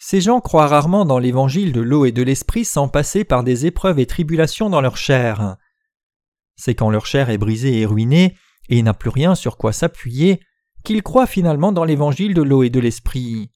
[0.04, 3.66] ces gens croient rarement dans l'évangile de l'eau et de l'esprit sans passer par des
[3.66, 5.58] épreuves et tribulations dans leur chair.
[6.56, 8.36] C'est quand leur chair est brisée et ruinée,
[8.68, 10.40] et n'a plus rien sur quoi s'appuyer,
[10.82, 13.52] qu'ils croient finalement dans l'évangile de l'eau et de l'esprit.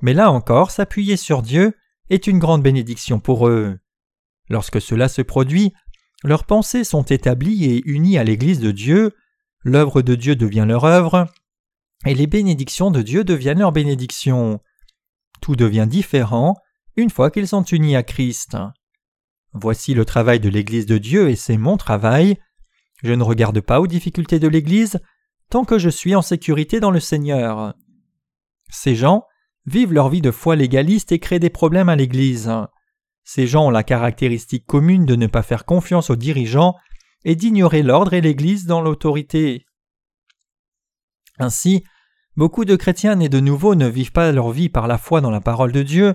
[0.00, 1.76] Mais là encore, s'appuyer sur Dieu
[2.08, 3.76] est une grande bénédiction pour eux.
[4.48, 5.72] Lorsque cela se produit,
[6.22, 9.16] leurs pensées sont établies et unies à l'Église de Dieu,
[9.64, 11.26] l'œuvre de Dieu devient leur œuvre,
[12.06, 14.60] et les bénédictions de Dieu deviennent leurs bénédictions.
[15.40, 16.56] Tout devient différent
[16.96, 18.56] une fois qu'ils sont unis à Christ.
[19.52, 22.38] Voici le travail de l'Église de Dieu et c'est mon travail.
[23.02, 25.00] Je ne regarde pas aux difficultés de l'Église
[25.50, 27.74] tant que je suis en sécurité dans le Seigneur.
[28.70, 29.24] Ces gens
[29.66, 32.50] vivent leur vie de foi légaliste et créent des problèmes à l'Église.
[33.22, 36.74] Ces gens ont la caractéristique commune de ne pas faire confiance aux dirigeants
[37.24, 39.64] et d'ignorer l'ordre et l'Église dans l'autorité.
[41.38, 41.84] Ainsi,
[42.36, 45.30] beaucoup de chrétiens nés de nouveau ne vivent pas leur vie par la foi dans
[45.30, 46.14] la parole de Dieu,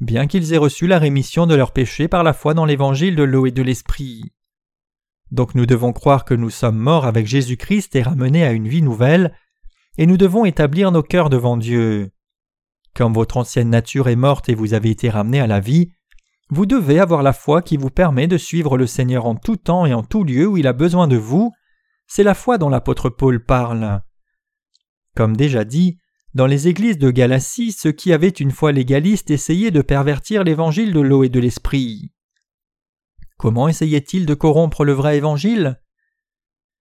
[0.00, 3.22] bien qu'ils aient reçu la rémission de leurs péchés par la foi dans l'évangile de
[3.22, 4.32] l'eau et de l'esprit.
[5.30, 8.82] Donc nous devons croire que nous sommes morts avec Jésus-Christ et ramenés à une vie
[8.82, 9.34] nouvelle,
[9.98, 12.10] et nous devons établir nos cœurs devant Dieu.
[12.94, 15.92] Comme votre ancienne nature est morte et vous avez été ramenés à la vie,
[16.50, 19.84] vous devez avoir la foi qui vous permet de suivre le Seigneur en tout temps
[19.84, 21.52] et en tout lieu où il a besoin de vous.
[22.06, 24.00] C'est la foi dont l'apôtre Paul parle.
[25.18, 25.98] Comme déjà dit,
[26.32, 30.92] dans les églises de Galatie, ceux qui avaient une foi légaliste essayaient de pervertir l'évangile
[30.92, 32.12] de l'eau et de l'esprit.
[33.36, 35.82] Comment essayaient-ils de corrompre le vrai évangile?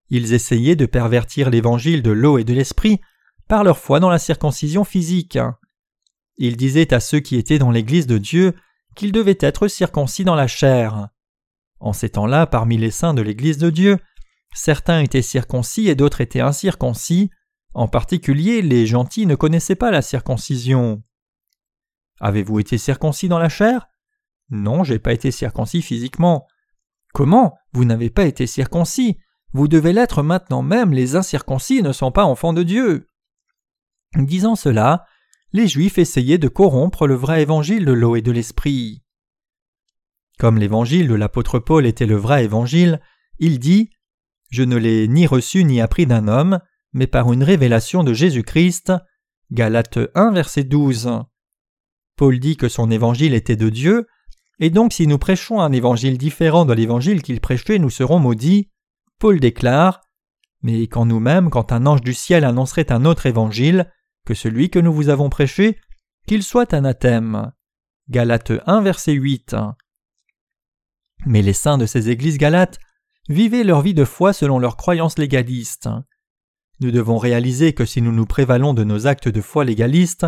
[0.09, 3.01] Ils essayaient de pervertir l'évangile de l'eau et de l'esprit
[3.47, 5.39] par leur foi dans la circoncision physique.
[6.37, 8.53] Ils disaient à ceux qui étaient dans l'Église de Dieu
[8.95, 11.07] qu'ils devaient être circoncis dans la chair.
[11.79, 13.97] En ces temps-là, parmi les saints de l'Église de Dieu,
[14.53, 17.31] certains étaient circoncis et d'autres étaient incirconcis,
[17.77, 21.03] en particulier les gentils ne connaissaient pas la circoncision.
[22.19, 23.87] Avez-vous été circoncis dans la chair?
[24.49, 26.47] Non, j'ai pas été circoncis physiquement.
[27.13, 27.55] Comment?
[27.73, 29.19] Vous n'avez pas été circoncis
[29.53, 33.11] Vous devez l'être maintenant même, les incirconcis ne sont pas enfants de Dieu.
[34.15, 35.05] Disant cela,
[35.53, 39.03] les Juifs essayaient de corrompre le vrai évangile de l'eau et de l'esprit.
[40.39, 43.01] Comme l'évangile de l'apôtre Paul était le vrai évangile,
[43.37, 43.91] il dit
[44.49, 46.59] Je ne l'ai ni reçu ni appris d'un homme,
[46.97, 48.91] mais par une révélation de Jésus-Christ.
[49.51, 51.21] Galates 1, verset 12.
[52.15, 54.07] Paul dit que son évangile était de Dieu,
[54.59, 58.71] et donc si nous prêchons un évangile différent de l'évangile qu'il prêchait, nous serons maudits.
[59.19, 60.01] Paul déclare
[60.63, 63.91] Mais quand nous-mêmes, quand un ange du ciel annoncerait un autre évangile,
[64.25, 65.77] que celui que nous vous avons prêché,
[66.25, 67.51] qu'il soit anathème.
[68.09, 69.55] Galates 1, verset 8.
[71.27, 72.79] Mais les saints de ces églises galates
[73.29, 75.89] vivaient leur vie de foi selon leurs croyances légalistes.
[76.79, 80.27] Nous devons réaliser que si nous nous prévalons de nos actes de foi légalistes,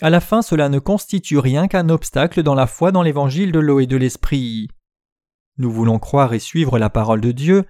[0.00, 3.58] à la fin cela ne constitue rien qu'un obstacle dans la foi dans l'évangile de
[3.58, 4.68] l'eau et de l'esprit.
[5.56, 7.64] Nous voulons croire et suivre la parole de Dieu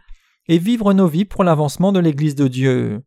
[0.49, 3.03] et vivre nos vies pour l'avancement de l'Église de Dieu.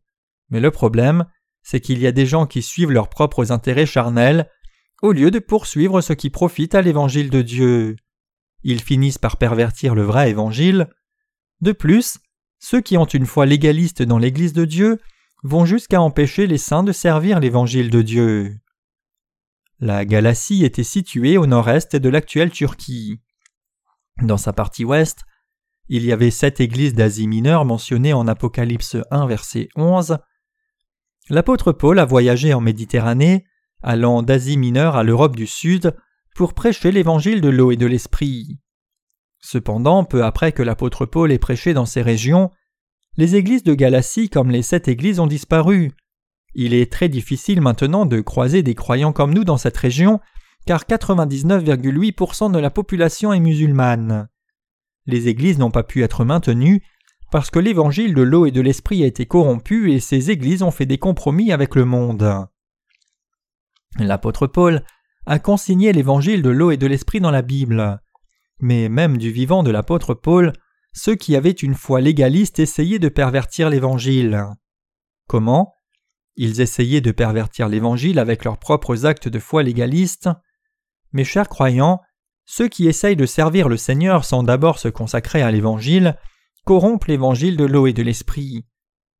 [0.50, 1.26] Mais le problème,
[1.62, 4.48] c'est qu'il y a des gens qui suivent leurs propres intérêts charnels
[5.02, 7.96] au lieu de poursuivre ce qui profite à l'évangile de Dieu.
[8.62, 10.88] Ils finissent par pervertir le vrai évangile.
[11.60, 12.18] De plus,
[12.62, 15.00] ceux qui ont une foi légaliste dans l'Église de Dieu
[15.42, 18.56] vont jusqu'à empêcher les saints de servir l'Évangile de Dieu.
[19.80, 23.20] La Galatie était située au nord-est de l'actuelle Turquie.
[24.22, 25.24] Dans sa partie ouest,
[25.88, 30.18] il y avait sept églises d'Asie mineure mentionnées en Apocalypse 1 verset 11.
[31.30, 33.44] L'apôtre Paul a voyagé en Méditerranée,
[33.82, 35.96] allant d'Asie mineure à l'Europe du Sud,
[36.36, 38.61] pour prêcher l'évangile de l'eau et de l'esprit.
[39.42, 42.50] Cependant, peu après que l'apôtre Paul ait prêché dans ces régions,
[43.16, 45.92] les églises de Galatie comme les sept églises ont disparu.
[46.54, 50.20] Il est très difficile maintenant de croiser des croyants comme nous dans cette région,
[50.64, 54.28] car 99,8% de la population est musulmane.
[55.06, 56.82] Les églises n'ont pas pu être maintenues
[57.32, 60.70] parce que l'évangile de l'eau et de l'esprit a été corrompu et ces églises ont
[60.70, 62.46] fait des compromis avec le monde.
[63.98, 64.82] L'apôtre Paul
[65.26, 68.01] a consigné l'évangile de l'eau et de l'esprit dans la Bible.
[68.62, 70.52] Mais même du vivant de l'apôtre Paul,
[70.92, 74.46] ceux qui avaient une foi légaliste essayaient de pervertir l'évangile.
[75.28, 75.74] Comment?
[76.36, 80.30] Ils essayaient de pervertir l'Évangile avec leurs propres actes de foi légalistes.
[81.12, 82.00] Mes chers croyants,
[82.44, 86.16] ceux qui essayent de servir le Seigneur sans d'abord se consacrer à l'Évangile
[86.64, 88.64] corrompent l'Évangile de l'eau et de l'Esprit.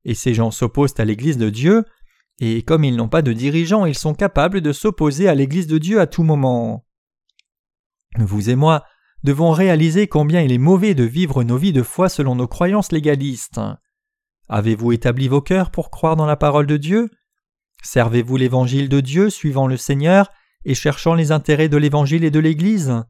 [0.05, 1.85] Et ces gens s'opposent à l'Église de Dieu,
[2.39, 5.79] et comme ils n'ont pas de dirigeants, ils sont capables de s'opposer à l'Église de
[5.79, 6.87] Dieu à tout moment.
[8.19, 8.85] Vous et moi
[9.25, 12.93] devons réaliser combien il est mauvais de vivre nos vies de foi selon nos croyances
[12.93, 13.61] légalistes.
[14.49, 17.11] Avez-vous établi vos cœurs pour croire dans la parole de Dieu?
[17.83, 20.31] Servez-vous l'évangile de Dieu suivant le Seigneur
[20.65, 23.03] et cherchant les intérêts de l'évangile et de l'Église?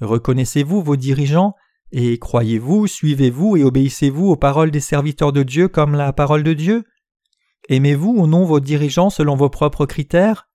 [0.00, 1.54] Reconnaissez-vous vos dirigeants
[1.92, 6.54] et croyez-vous, suivez-vous et obéissez-vous aux paroles des serviteurs de Dieu comme la parole de
[6.54, 6.84] Dieu?
[7.68, 10.48] Aimez-vous ou non vos dirigeants selon vos propres critères?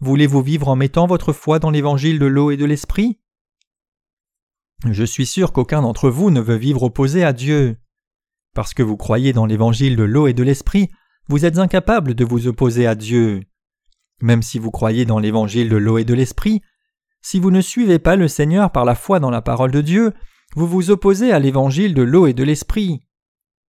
[0.00, 3.21] Voulez-vous vivre en mettant votre foi dans l'évangile de l'eau et de l'esprit?
[4.90, 7.76] Je suis sûr qu'aucun d'entre vous ne veut vivre opposé à Dieu.
[8.54, 10.88] Parce que vous croyez dans l'évangile de l'eau et de l'esprit,
[11.28, 13.42] vous êtes incapable de vous opposer à Dieu.
[14.20, 16.62] Même si vous croyez dans l'évangile de l'eau et de l'esprit,
[17.22, 20.12] si vous ne suivez pas le Seigneur par la foi dans la parole de Dieu,
[20.56, 23.00] vous vous opposez à l'évangile de l'eau et de l'esprit.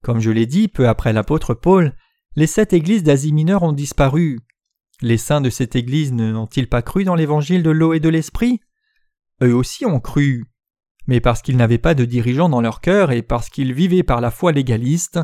[0.04, 1.96] Comme je l'ai dit peu après l'apôtre Paul,
[2.36, 4.40] les sept églises d'Asie mineure ont disparu.
[5.02, 8.60] Les saints de cette église n'ont-ils pas cru dans l'évangile de l'eau et de l'esprit?
[9.42, 10.46] Eux aussi ont cru
[11.08, 14.22] mais parce qu'ils n'avaient pas de dirigeants dans leur cœur et parce qu'ils vivaient par
[14.22, 15.20] la foi légaliste,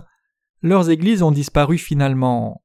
[0.61, 2.63] leurs églises ont disparu finalement.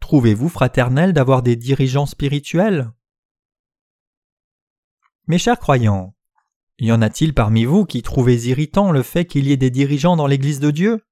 [0.00, 2.92] Trouvez-vous fraternel d'avoir des dirigeants spirituels?
[5.26, 6.14] Mes chers croyants,
[6.78, 10.16] y en a-t-il parmi vous qui trouvez irritant le fait qu'il y ait des dirigeants
[10.16, 11.04] dans l'Église de Dieu?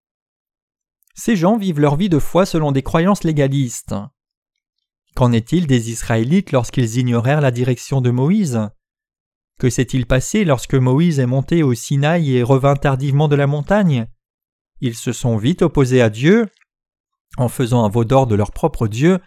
[1.15, 3.95] Ces gens vivent leur vie de foi selon des croyances légalistes.
[5.15, 8.69] Qu'en est-il des Israélites lorsqu'ils ignorèrent la direction de Moïse?
[9.63, 14.09] Que s'est-il passé lorsque Moïse est monté au Sinaï et revint tardivement de la montagne?
[14.81, 16.49] Ils se sont vite opposés à Dieu,
[17.37, 19.21] en faisant un veau d'or de leur propre Dieu,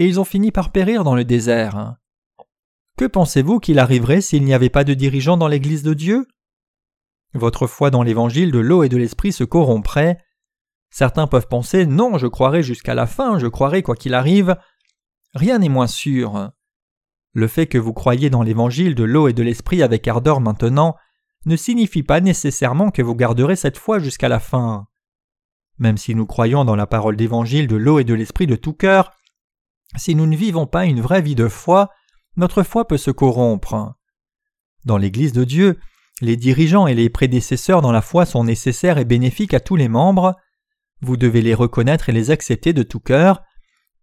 [0.00, 1.94] et ils ont fini par périr dans le désert.
[2.96, 6.26] Que pensez-vous qu'il arriverait s'il n'y avait pas de dirigeants dans l'Église de Dieu?
[7.34, 10.18] Votre foi dans l'Évangile de l'eau et de l'Esprit se corromprait.
[10.90, 14.56] Certains peuvent penser Non, je croirai jusqu'à la fin, je croirai quoi qu'il arrive.
[15.34, 16.50] Rien n'est moins sûr.
[17.32, 20.96] Le fait que vous croyez dans l'évangile de l'eau et de l'esprit avec ardeur maintenant
[21.46, 24.86] ne signifie pas nécessairement que vous garderez cette foi jusqu'à la fin.
[25.78, 28.72] Même si nous croyons dans la parole d'évangile de l'eau et de l'esprit de tout
[28.72, 29.12] cœur,
[29.96, 31.90] si nous ne vivons pas une vraie vie de foi,
[32.36, 33.94] notre foi peut se corrompre.
[34.84, 35.78] Dans l'Église de Dieu,
[36.20, 39.88] les dirigeants et les prédécesseurs dans la foi sont nécessaires et bénéfiques à tous les
[39.88, 40.36] membres.
[41.00, 43.42] Vous devez les reconnaître et les accepter de tout cœur.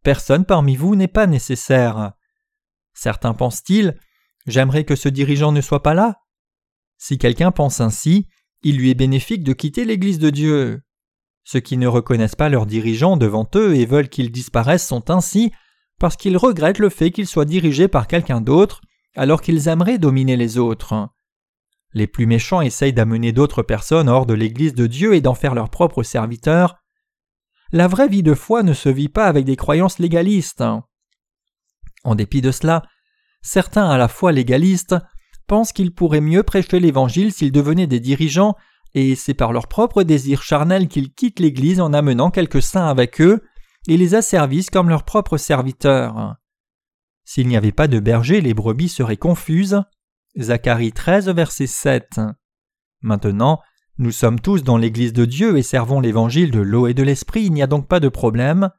[0.03, 2.13] Personne parmi vous n'est pas nécessaire.
[2.95, 3.95] Certains pensent-ils
[4.47, 6.21] J'aimerais que ce dirigeant ne soit pas là
[6.97, 8.27] Si quelqu'un pense ainsi,
[8.63, 10.81] il lui est bénéfique de quitter l'Église de Dieu.
[11.43, 15.51] Ceux qui ne reconnaissent pas leurs dirigeants devant eux et veulent qu'ils disparaissent sont ainsi
[15.99, 18.81] parce qu'ils regrettent le fait qu'ils soient dirigés par quelqu'un d'autre
[19.15, 21.09] alors qu'ils aimeraient dominer les autres.
[21.93, 25.55] Les plus méchants essayent d'amener d'autres personnes hors de l'Église de Dieu et d'en faire
[25.55, 26.75] leurs propres serviteurs.
[27.71, 30.63] La vraie vie de foi ne se vit pas avec des croyances légalistes.
[32.05, 32.83] En dépit de cela,
[33.41, 34.95] certains à la fois légalistes
[35.47, 38.55] pensent qu'ils pourraient mieux prêcher l'Évangile s'ils devenaient des dirigeants,
[38.93, 43.19] et c'est par leur propre désir charnel qu'ils quittent l'Église en amenant quelques saints avec
[43.19, 43.43] eux
[43.87, 46.35] et les asservissent comme leurs propres serviteurs.
[47.25, 49.81] S'il n'y avait pas de berger, les brebis seraient confuses.
[50.39, 52.21] Zacharie 13, verset 7.
[53.01, 53.61] Maintenant,
[53.97, 57.45] nous sommes tous dans l'Église de Dieu et servons l'Évangile de l'eau et de l'Esprit,
[57.45, 58.69] il n'y a donc pas de problème.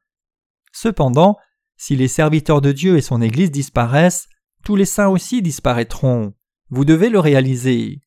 [0.72, 1.36] Cependant,
[1.76, 4.28] si les serviteurs de Dieu et son Église disparaissent,
[4.64, 6.34] tous les saints aussi disparaîtront.
[6.70, 8.02] Vous devez le réaliser.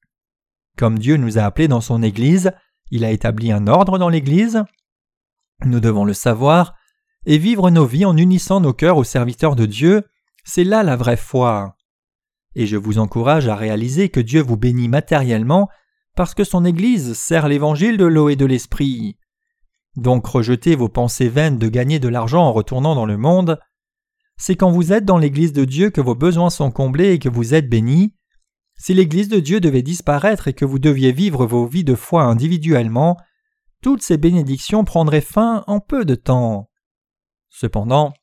[0.78, 2.52] Comme Dieu nous a appelés dans son Église,
[2.92, 4.64] il a établi un ordre dans l'Église.
[5.66, 6.76] Nous devons le savoir
[7.26, 10.04] et vivre nos vies en unissant nos cœurs aux serviteurs de Dieu,
[10.44, 11.76] c'est là la vraie foi.
[12.56, 15.70] Et je vous encourage à réaliser que Dieu vous bénit matériellement
[16.16, 19.18] parce que son Église sert l'évangile de l'eau et de l'esprit.
[19.96, 23.60] Donc rejetez vos pensées vaines de gagner de l'argent en retournant dans le monde.
[24.38, 27.30] C'est quand vous êtes dans l'Église de Dieu que vos besoins sont comblés et que
[27.30, 28.14] vous êtes bénis.
[28.78, 32.24] Si l'Église de Dieu devait disparaître et que vous deviez vivre vos vies de foi
[32.24, 33.18] individuellement,
[33.82, 36.70] toutes ces bénédictions prendraient fin en peu de temps.
[37.50, 38.14] Cependant,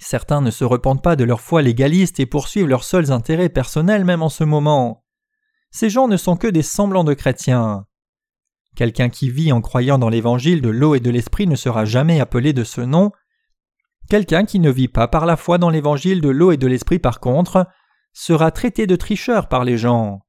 [0.00, 4.04] certains ne se repentent pas de leur foi légaliste et poursuivent leurs seuls intérêts personnels
[4.04, 5.04] même en ce moment.
[5.70, 7.86] Ces gens ne sont que des semblants de chrétiens.
[8.76, 12.20] Quelqu'un qui vit en croyant dans l'évangile de l'eau et de l'esprit ne sera jamais
[12.20, 13.10] appelé de ce nom.
[14.10, 16.98] Quelqu'un qui ne vit pas par la foi dans l'évangile de l'eau et de l'esprit
[16.98, 17.66] par contre
[18.12, 20.20] sera traité de tricheur par les gens.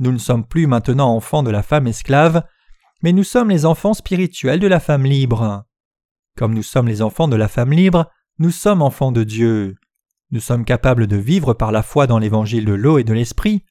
[0.00, 2.42] Nous ne sommes plus maintenant enfants de la femme esclave,
[3.02, 5.64] mais nous sommes les enfants spirituels de la femme libre.
[6.36, 9.76] Comme nous sommes les enfants de la femme libre, nous sommes enfants de Dieu.
[10.32, 13.64] Nous sommes capables de vivre par la foi dans l'évangile de l'eau et de l'esprit.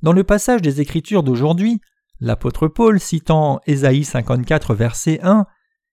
[0.00, 1.80] Dans le passage des Écritures d'aujourd'hui,
[2.20, 5.46] l'apôtre Paul, citant Ésaïe 54, verset 1,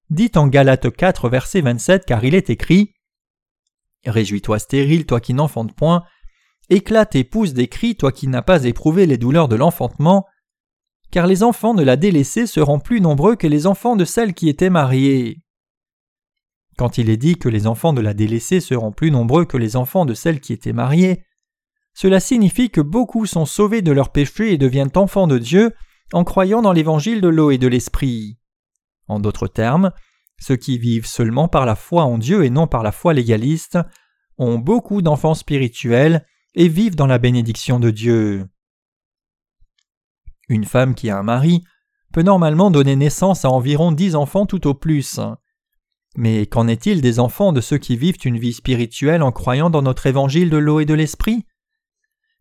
[0.10, 2.94] dit en Galates 4, verset 27, car il est écrit
[4.06, 6.04] Réjouis-toi stérile, toi qui n'enfantes point,
[6.70, 10.26] éclate et pousse des cris, toi qui n'as pas éprouvé les douleurs de l'enfantement,
[11.12, 14.50] car les enfants de la délaissée seront plus nombreux que les enfants de celle qui
[14.50, 15.42] était mariée.
[16.78, 19.76] Quand il est dit que les enfants de la délaissée seront plus nombreux que les
[19.76, 21.24] enfants de celle qui était mariée,
[21.94, 25.74] cela signifie que beaucoup sont sauvés de leurs péchés et deviennent enfants de Dieu
[26.14, 28.38] en croyant dans l'évangile de l'eau et de l'esprit.
[29.08, 29.92] En d'autres termes,
[30.40, 33.78] ceux qui vivent seulement par la foi en Dieu et non par la foi légaliste
[34.38, 36.26] ont beaucoup d'enfants spirituels
[36.56, 38.48] et vivent dans la bénédiction de Dieu.
[40.50, 41.64] Une femme qui a un mari
[42.14, 45.20] peut normalement donner naissance à environ dix enfants tout au plus.
[46.16, 49.82] Mais qu'en est-il des enfants de ceux qui vivent une vie spirituelle en croyant dans
[49.82, 51.46] notre évangile de l'eau et de l'esprit?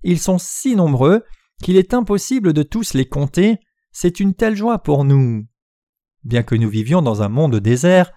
[0.04, 1.24] Ils sont si nombreux
[1.62, 3.58] qu'il est impossible de tous les compter,
[3.92, 5.46] c'est une telle joie pour nous.
[6.24, 8.12] Bien que nous vivions dans un monde désert,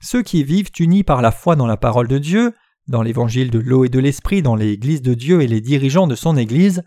[0.00, 2.54] ceux qui vivent unis par la foi dans la parole de Dieu,
[2.86, 6.14] dans l'évangile de l'eau et de l'esprit dans l'Église de Dieu et les dirigeants de
[6.14, 6.82] son Église,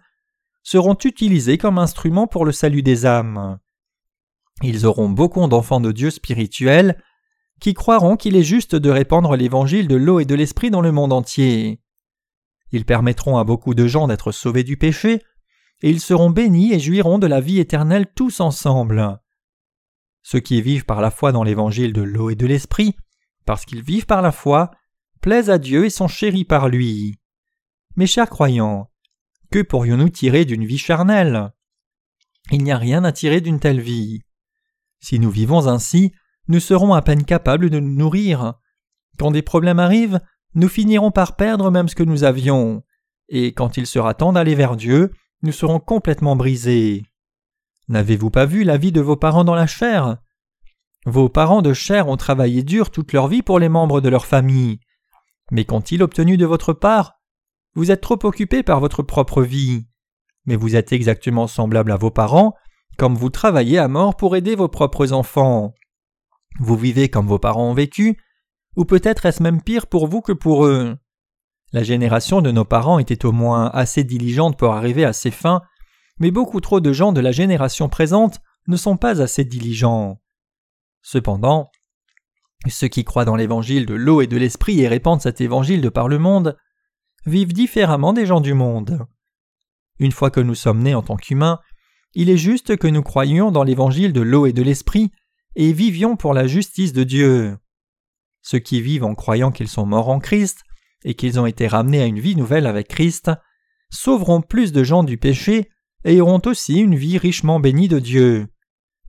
[0.64, 3.60] seront utilisés comme instruments pour le salut des âmes.
[4.64, 7.02] Ils auront beaucoup d'enfants de Dieu spirituels
[7.60, 10.92] qui croiront qu'il est juste de répandre l'évangile de l'eau et de l'esprit dans le
[10.92, 11.80] monde entier.
[12.72, 15.22] Ils permettront à beaucoup de gens d'être sauvés du péché,
[15.82, 19.20] et ils seront bénis et jouiront de la vie éternelle tous ensemble.
[20.24, 22.96] Ceux qui vivent par la foi dans l'évangile de l'eau et de l'esprit,
[23.46, 24.72] parce qu'ils vivent par la foi,
[25.22, 27.20] plaisent à Dieu et sont chéris par lui.
[27.96, 28.90] Mes chers croyants,
[29.52, 31.52] que pourrions-nous tirer d'une vie charnelle?
[32.52, 34.22] Il n'y a rien à tirer d'une telle vie.
[35.00, 36.14] Si nous vivons ainsi,
[36.48, 38.56] nous serons à peine capables de nous nourrir.
[39.18, 40.20] Quand des problèmes arrivent,
[40.54, 42.84] nous finirons par perdre même ce que nous avions,
[43.30, 45.12] et quand il sera temps d'aller vers Dieu,
[45.44, 47.04] nous serons complètement brisés.
[47.88, 50.18] N'avez-vous pas vu la vie de vos parents dans la chair?
[51.06, 54.26] Vos parents de chair ont travaillé dur toute leur vie pour les membres de leur
[54.26, 54.80] famille.
[55.52, 57.20] Mais qu'ont-ils obtenu de votre part?
[57.74, 59.88] Vous êtes trop occupé par votre propre vie.
[60.46, 62.54] Mais vous êtes exactement semblable à vos parents,
[62.98, 65.74] comme vous travaillez à mort pour aider vos propres enfants.
[66.60, 68.18] Vous vivez comme vos parents ont vécu,
[68.76, 70.98] ou peut-être est-ce même pire pour vous que pour eux?
[71.74, 75.62] La génération de nos parents était au moins assez diligente pour arriver à ses fins,
[76.20, 80.22] mais beaucoup trop de gens de la génération présente ne sont pas assez diligents.
[81.02, 81.72] Cependant,
[82.68, 85.90] ceux qui croient dans l'évangile de l'eau et de l'esprit et répandent cet évangile de
[85.90, 86.58] par le monde
[87.26, 89.06] vivent différemment des gens du monde.
[90.00, 91.60] Une fois que nous sommes nés en tant qu'humains,
[92.14, 95.12] il est juste que nous croyions dans l'évangile de l'eau et de l'esprit
[95.56, 97.58] et vivions pour la justice de Dieu.
[98.42, 100.64] Ceux qui vivent en croyant qu'ils sont morts en Christ
[101.04, 103.32] et qu'ils ont été ramenés à une vie nouvelle avec Christ
[103.90, 105.70] sauveront plus de gens du péché
[106.06, 108.48] et auront aussi une vie richement bénie de Dieu.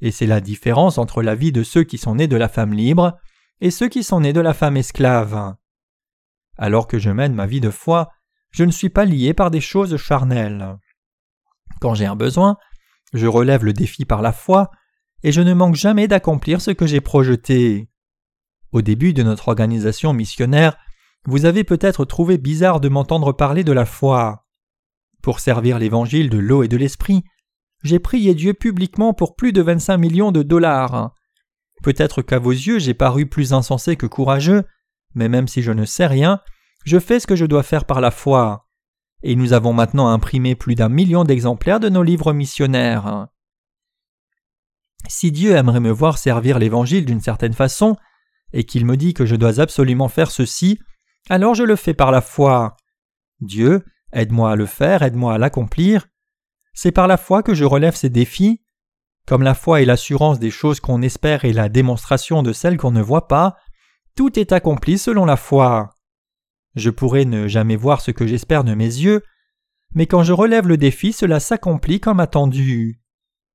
[0.00, 2.72] Et c'est la différence entre la vie de ceux qui sont nés de la femme
[2.72, 3.18] libre
[3.60, 5.54] et ceux qui sont nés de la femme esclave.
[6.58, 8.10] Alors que je mène ma vie de foi,
[8.50, 10.76] je ne suis pas lié par des choses charnelles.
[11.80, 12.58] Quand j'ai un besoin,
[13.12, 14.70] je relève le défi par la foi,
[15.22, 17.88] et je ne manque jamais d'accomplir ce que j'ai projeté.
[18.72, 20.76] Au début de notre organisation missionnaire,
[21.24, 24.46] vous avez peut-être trouvé bizarre de m'entendre parler de la foi.
[25.22, 27.22] Pour servir l'évangile de l'eau et de l'esprit,
[27.84, 31.14] j'ai prié Dieu publiquement pour plus de 25 millions de dollars.
[31.82, 34.64] Peut-être qu'à vos yeux j'ai paru plus insensé que courageux,
[35.14, 36.40] mais même si je ne sais rien,
[36.84, 38.66] je fais ce que je dois faire par la foi.
[39.24, 43.28] et nous avons maintenant imprimé plus d'un million d'exemplaires de nos livres missionnaires.
[45.08, 47.96] Si Dieu aimerait me voir servir l'Évangile d'une certaine façon,
[48.52, 50.80] et qu'il me dit que je dois absolument faire ceci,
[51.30, 52.76] alors je le fais par la foi.
[53.40, 56.08] Dieu, aide-moi à le faire, aide-moi à l'accomplir.
[56.74, 58.62] C'est par la foi que je relève ces défis.
[59.26, 62.90] Comme la foi est l'assurance des choses qu'on espère et la démonstration de celles qu'on
[62.90, 63.56] ne voit pas,
[64.16, 65.90] tout est accompli selon la foi.
[66.74, 69.22] Je pourrais ne jamais voir ce que j'espère de mes yeux,
[69.94, 73.00] mais quand je relève le défi, cela s'accomplit comme attendu.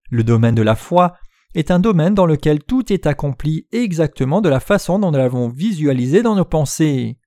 [0.09, 1.17] Le domaine de la foi
[1.53, 5.49] est un domaine dans lequel tout est accompli exactement de la façon dont nous l'avons
[5.49, 7.17] visualisé dans nos pensées.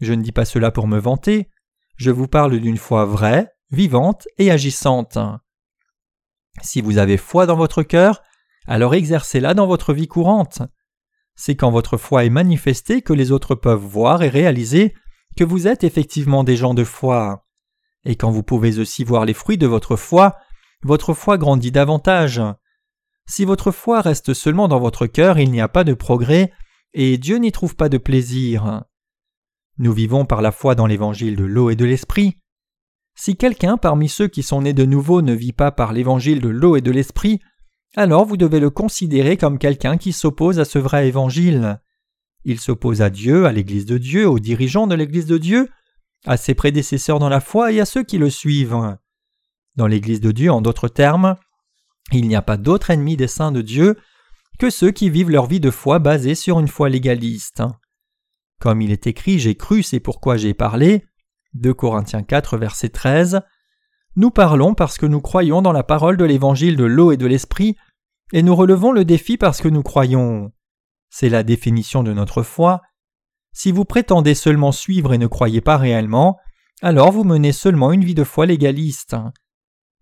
[0.00, 1.50] Je ne dis pas cela pour me vanter,
[1.96, 5.18] je vous parle d'une foi vraie, vivante et agissante.
[6.62, 8.22] Si vous avez foi dans votre cœur,
[8.66, 10.62] alors exercez-la dans votre vie courante.
[11.34, 14.94] C'est quand votre foi est manifestée que les autres peuvent voir et réaliser
[15.36, 17.46] que vous êtes effectivement des gens de foi.
[18.04, 20.36] Et quand vous pouvez aussi voir les fruits de votre foi,
[20.82, 22.40] votre foi grandit davantage.
[23.26, 26.52] Si votre foi reste seulement dans votre cœur, il n'y a pas de progrès,
[26.94, 28.84] et Dieu n'y trouve pas de plaisir.
[29.80, 32.36] Nous vivons par la foi dans l'évangile de l'eau et de l'esprit.
[33.14, 36.50] Si quelqu'un parmi ceux qui sont nés de nouveau ne vit pas par l'évangile de
[36.50, 37.40] l'eau et de l'esprit,
[37.96, 41.80] alors vous devez le considérer comme quelqu'un qui s'oppose à ce vrai évangile.
[42.44, 45.70] Il s'oppose à Dieu, à l'Église de Dieu, aux dirigeants de l'Église de Dieu,
[46.26, 48.98] à ses prédécesseurs dans la foi et à ceux qui le suivent.
[49.76, 51.36] Dans l'Église de Dieu, en d'autres termes,
[52.12, 53.96] il n'y a pas d'autre ennemi des saints de Dieu
[54.58, 57.62] que ceux qui vivent leur vie de foi basée sur une foi légaliste.
[58.60, 61.04] Comme il est écrit J'ai cru, c'est pourquoi j'ai parlé.
[61.54, 63.40] 2 Corinthiens 4, verset 13.
[64.16, 67.26] Nous parlons parce que nous croyons dans la parole de l'évangile de l'eau et de
[67.26, 67.76] l'esprit,
[68.32, 70.52] et nous relevons le défi parce que nous croyons.
[71.08, 72.82] C'est la définition de notre foi.
[73.52, 76.38] Si vous prétendez seulement suivre et ne croyez pas réellement,
[76.82, 79.16] alors vous menez seulement une vie de foi légaliste.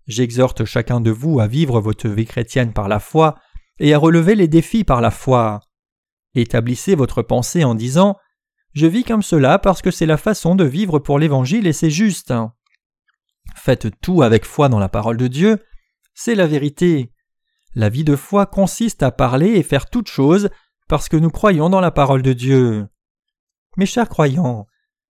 [0.05, 3.35] J'exhorte chacun de vous à vivre votre vie chrétienne par la foi
[3.79, 5.61] et à relever les défis par la foi.
[6.35, 8.17] Établissez votre pensée en disant
[8.73, 11.89] Je vis comme cela parce que c'est la façon de vivre pour l'Évangile et c'est
[11.89, 12.33] juste.
[13.55, 15.59] Faites tout avec foi dans la parole de Dieu,
[16.13, 17.11] c'est la vérité.
[17.75, 20.49] La vie de foi consiste à parler et faire toutes choses
[20.87, 22.87] parce que nous croyons dans la parole de Dieu.
[23.77, 24.67] Mes chers croyants,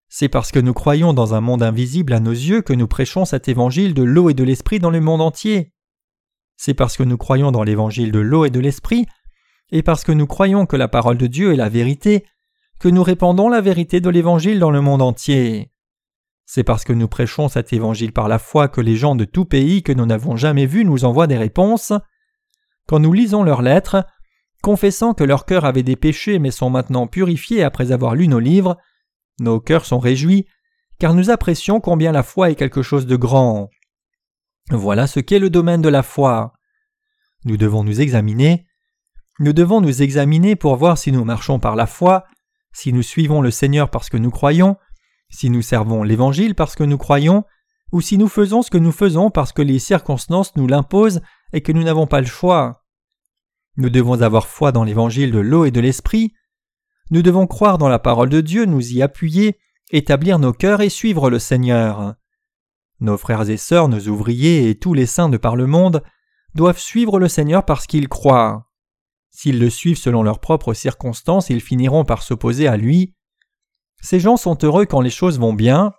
[0.08, 3.26] c'est parce que nous croyons dans un monde invisible à nos yeux que nous prêchons
[3.26, 5.74] cet évangile de l'eau et de l'esprit dans le monde entier.
[6.56, 9.06] C'est parce que nous croyons dans l'évangile de l'eau et de l'esprit,
[9.72, 12.26] et parce que nous croyons que la parole de Dieu est la vérité,
[12.80, 15.72] que nous répandons la vérité de l'évangile dans le monde entier.
[16.46, 19.46] C'est parce que nous prêchons cet évangile par la foi que les gens de tout
[19.46, 21.94] pays que nous n'avons jamais vus nous envoient des réponses.
[22.88, 24.06] Quand nous lisons leurs lettres,
[24.62, 28.40] confessant que leur cœur avait des péchés mais sont maintenant purifiés après avoir lu nos
[28.40, 28.78] livres,
[29.40, 30.46] nos cœurs sont réjouis,
[31.00, 33.70] car nous apprécions combien la foi est quelque chose de grand.
[34.70, 36.54] Voilà ce qu'est le domaine de la foi.
[37.44, 38.66] Nous devons nous examiner.
[39.40, 42.26] Nous devons nous examiner pour voir si nous marchons par la foi,
[42.76, 44.76] si nous suivons le Seigneur parce que nous croyons,
[45.30, 47.46] si nous servons l'Évangile parce que nous croyons,
[47.94, 51.22] ou si nous faisons ce que nous faisons parce que les circonstances nous l'imposent
[51.54, 52.84] et que nous n'avons pas le choix.
[53.78, 56.34] Nous devons avoir foi dans l'Évangile de l'eau et de l'Esprit,
[57.12, 59.58] nous devons croire dans la parole de Dieu, nous y appuyer,
[59.92, 62.16] établir nos cœurs et suivre le Seigneur.
[63.00, 66.04] Nos frères et sœurs, nos ouvriers et tous les saints de par le monde
[66.56, 68.68] doivent suivre le Seigneur parce qu'ils croient.
[69.38, 73.14] S'ils le suivent selon leurs propres circonstances, ils finiront par s'opposer à lui.
[74.02, 75.92] Ces gens sont heureux quand les choses vont bien,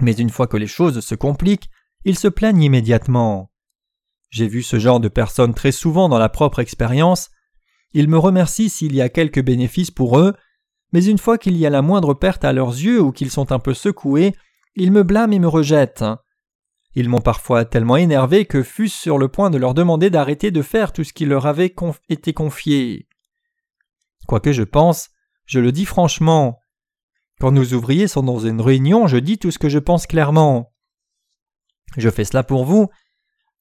[0.00, 1.68] mais une fois que les choses se compliquent,
[2.04, 3.50] ils se plaignent immédiatement.
[4.30, 7.30] J'ai vu ce genre de personnes très souvent dans la propre expérience,
[7.92, 10.34] ils me remercient s'il y a quelques bénéfices pour eux,
[10.92, 13.50] mais une fois qu'il y a la moindre perte à leurs yeux ou qu'ils sont
[13.50, 14.36] un peu secoués,
[14.76, 16.04] ils me blâment et me rejettent.
[16.94, 20.62] Ils m'ont parfois tellement énervé que fus sur le point de leur demander d'arrêter de
[20.62, 21.74] faire tout ce qui leur avait
[22.08, 23.08] été confié.
[24.26, 25.10] Quoique je pense,
[25.46, 26.60] je le dis franchement.
[27.40, 30.72] Quand nos ouvriers sont dans une réunion, je dis tout ce que je pense clairement.
[31.96, 32.88] Je fais cela pour vous.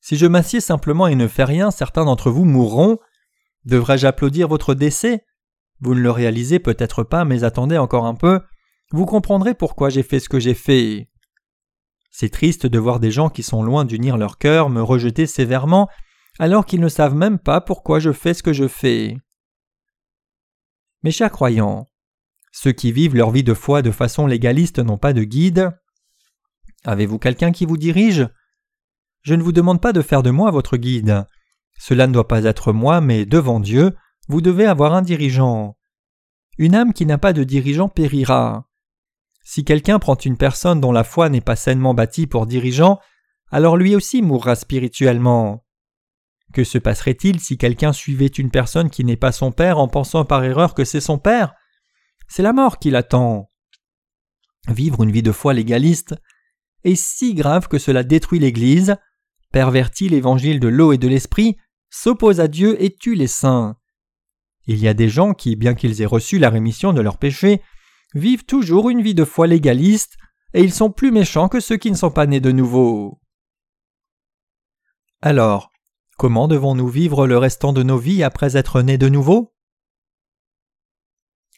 [0.01, 2.99] Si je m'assieds simplement et ne fais rien, certains d'entre vous mourront,
[3.65, 5.25] Devrais-je applaudir votre décès?
[5.81, 8.41] Vous ne le réalisez peut-être pas, mais attendez encore un peu,
[8.91, 11.09] vous comprendrez pourquoi j'ai fait ce que j'ai fait.
[12.11, 15.89] C'est triste de voir des gens qui sont loin d'unir leur cœur me rejeter sévèrement
[16.39, 19.17] alors qu'ils ne savent même pas pourquoi je fais ce que je fais.
[21.03, 21.87] Mes chers croyants,
[22.51, 25.71] ceux qui vivent leur vie de foi de façon légaliste n'ont pas de guide.
[26.85, 28.27] Avez-vous quelqu'un qui vous dirige?
[29.21, 31.27] Je ne vous demande pas de faire de moi votre guide.
[31.77, 33.95] Cela ne doit pas être moi, mais devant Dieu,
[34.27, 35.77] vous devez avoir un dirigeant.
[36.57, 38.68] Une âme qui n'a pas de dirigeant périra.
[39.51, 42.99] Si quelqu'un prend une personne dont la foi n'est pas sainement bâtie pour dirigeant,
[43.49, 45.65] alors lui aussi mourra spirituellement.
[46.53, 50.23] Que se passerait-il si quelqu'un suivait une personne qui n'est pas son père en pensant
[50.23, 51.55] par erreur que c'est son père?
[52.27, 53.49] C'est la mort qui l'attend.
[54.67, 56.13] Vivre une vie de foi légaliste
[56.83, 58.97] est si grave que cela détruit l'Église,
[59.51, 61.57] pervertit l'évangile de l'eau et de l'esprit,
[61.89, 63.77] s'oppose à Dieu et tue les saints.
[64.67, 67.63] Il y a des gens qui, bien qu'ils aient reçu la rémission de leurs péchés,
[68.13, 70.17] vivent toujours une vie de foi légaliste,
[70.53, 73.19] et ils sont plus méchants que ceux qui ne sont pas nés de nouveau.
[75.21, 75.71] Alors,
[76.17, 79.53] comment devons-nous vivre le restant de nos vies après être nés de nouveau?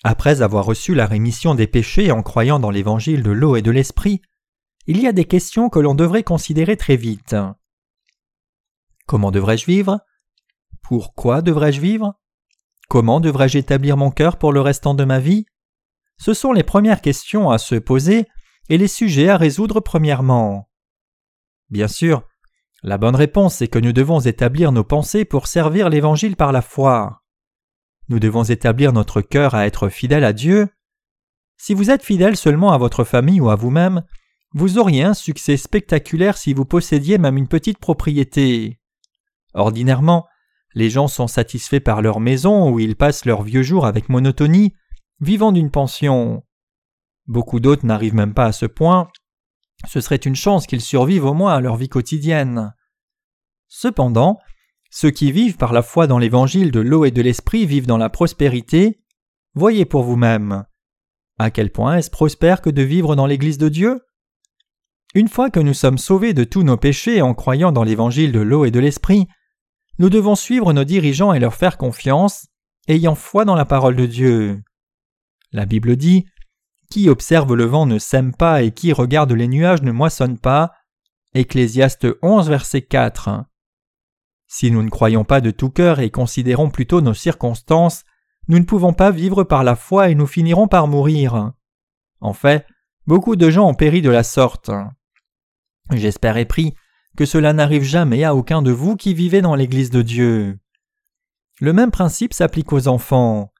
[0.03, 3.71] Après avoir reçu la rémission des péchés en croyant dans l'évangile de l'eau et de
[3.71, 4.21] l'esprit,
[4.87, 7.35] il y a des questions que l'on devrait considérer très vite.
[9.05, 9.99] Comment devrais-je vivre?
[10.81, 12.15] Pourquoi devrais-je vivre?
[12.89, 15.45] Comment devrais-je établir mon cœur pour le restant de ma vie?
[16.21, 18.27] Ce sont les premières questions à se poser
[18.69, 20.69] et les sujets à résoudre premièrement.
[21.71, 22.27] Bien sûr,
[22.83, 26.61] la bonne réponse est que nous devons établir nos pensées pour servir l'Évangile par la
[26.61, 27.23] foi.
[28.07, 30.69] Nous devons établir notre cœur à être fidèle à Dieu.
[31.57, 34.03] Si vous êtes fidèle seulement à votre famille ou à vous-même,
[34.53, 38.79] vous auriez un succès spectaculaire si vous possédiez même une petite propriété.
[39.55, 40.27] Ordinairement,
[40.75, 44.75] les gens sont satisfaits par leur maison où ils passent leurs vieux jours avec monotonie,
[45.21, 46.43] vivant d'une pension.
[47.27, 49.07] Beaucoup d'autres n'arrivent même pas à ce point.
[49.87, 52.73] Ce serait une chance qu'ils survivent au moins à leur vie quotidienne.
[53.67, 54.39] Cependant,
[54.89, 57.97] ceux qui vivent par la foi dans l'évangile de l'eau et de l'esprit vivent dans
[57.97, 58.99] la prospérité.
[59.53, 60.65] Voyez pour vous-même.
[61.39, 64.01] À quel point est-ce prospère que de vivre dans l'Église de Dieu?
[65.13, 68.39] Une fois que nous sommes sauvés de tous nos péchés en croyant dans l'évangile de
[68.39, 69.27] l'eau et de l'esprit,
[69.99, 72.47] nous devons suivre nos dirigeants et leur faire confiance,
[72.87, 74.63] ayant foi dans la parole de Dieu.
[75.51, 76.25] La Bible dit
[76.89, 80.73] Qui observe le vent ne sème pas et qui regarde les nuages ne moissonne pas.
[81.33, 83.45] Ecclésiaste 11, verset 4.
[84.47, 88.03] Si nous ne croyons pas de tout cœur et considérons plutôt nos circonstances,
[88.47, 91.53] nous ne pouvons pas vivre par la foi et nous finirons par mourir.
[92.19, 92.65] En fait,
[93.07, 94.71] beaucoup de gens ont péri de la sorte.
[95.91, 96.75] J'espère et prie
[97.17, 100.59] que cela n'arrive jamais à aucun de vous qui vivez dans l'Église de Dieu.
[101.59, 103.50] Le même principe s'applique aux enfants.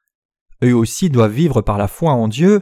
[0.63, 2.61] Eux aussi doivent vivre par la foi en Dieu.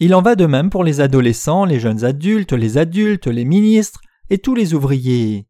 [0.00, 4.00] Il en va de même pour les adolescents, les jeunes adultes, les adultes, les ministres
[4.30, 5.46] et tous les ouvriers.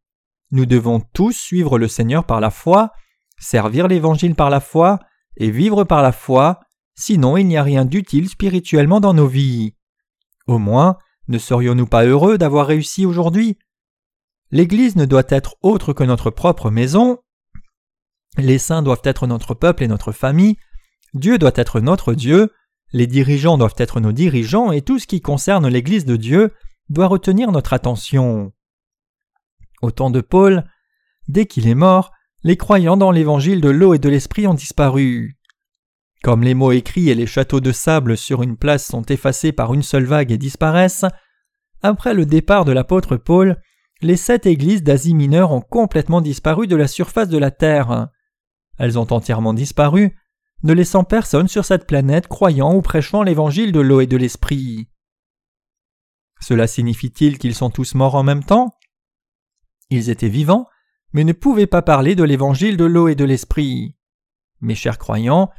[0.50, 2.92] Nous devons tous suivre le Seigneur par la foi,
[3.38, 5.00] servir l'Évangile par la foi
[5.36, 6.60] et vivre par la foi,
[6.94, 9.74] sinon il n'y a rien d'utile spirituellement dans nos vies.
[10.46, 13.58] Au moins, ne serions-nous pas heureux d'avoir réussi aujourd'hui?
[14.50, 17.18] L'Église ne doit être autre que notre propre maison,
[18.36, 20.56] les saints doivent être notre peuple et notre famille,
[21.14, 22.52] Dieu doit être notre Dieu,
[22.92, 26.52] les dirigeants doivent être nos dirigeants et tout ce qui concerne l'Église de Dieu
[26.90, 28.52] doit retenir notre attention.
[29.80, 30.64] Au temps de Paul,
[31.28, 32.12] dès qu'il est mort,
[32.42, 35.38] les croyants dans l'évangile de l'eau et de l'esprit ont disparu.
[36.22, 39.72] Comme les mots écrits et les châteaux de sable sur une place sont effacés par
[39.74, 41.04] une seule vague et disparaissent,
[41.82, 43.60] après le départ de l'apôtre Paul,
[44.00, 48.08] les sept églises d'Asie mineure ont complètement disparu de la surface de la Terre.
[48.78, 50.16] Elles ont entièrement disparu,
[50.64, 54.88] ne laissant personne sur cette planète croyant ou prêchant l'évangile de l'eau et de l'esprit.
[56.40, 58.74] Cela signifie-t-il qu'ils sont tous morts en même temps?
[59.90, 60.66] Ils étaient vivants,
[61.12, 63.96] mais ne pouvaient pas parler de l'évangile de l'eau et de l'esprit.
[64.60, 65.50] Mes chers croyants,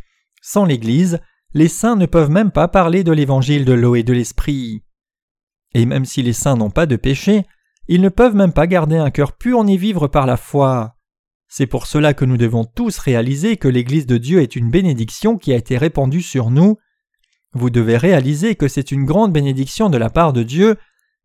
[0.42, 1.20] sans l'Église,
[1.54, 4.84] les saints ne peuvent même pas parler de l'évangile de l'eau et de l'esprit.
[5.74, 7.46] Et même si les saints n'ont pas de péché,
[7.88, 10.95] ils ne peuvent même pas garder un cœur pur ni vivre par la foi.
[11.58, 15.38] C'est pour cela que nous devons tous réaliser que l'Église de Dieu est une bénédiction
[15.38, 16.76] qui a été répandue sur nous.
[17.54, 20.76] Vous devez réaliser que c'est une grande bénédiction de la part de Dieu,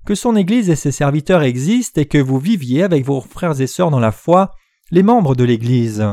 [0.06, 3.66] que son Église et ses serviteurs existent et que vous viviez avec vos frères et
[3.66, 4.52] sœurs dans la foi,
[4.92, 6.06] les membres de l'Église.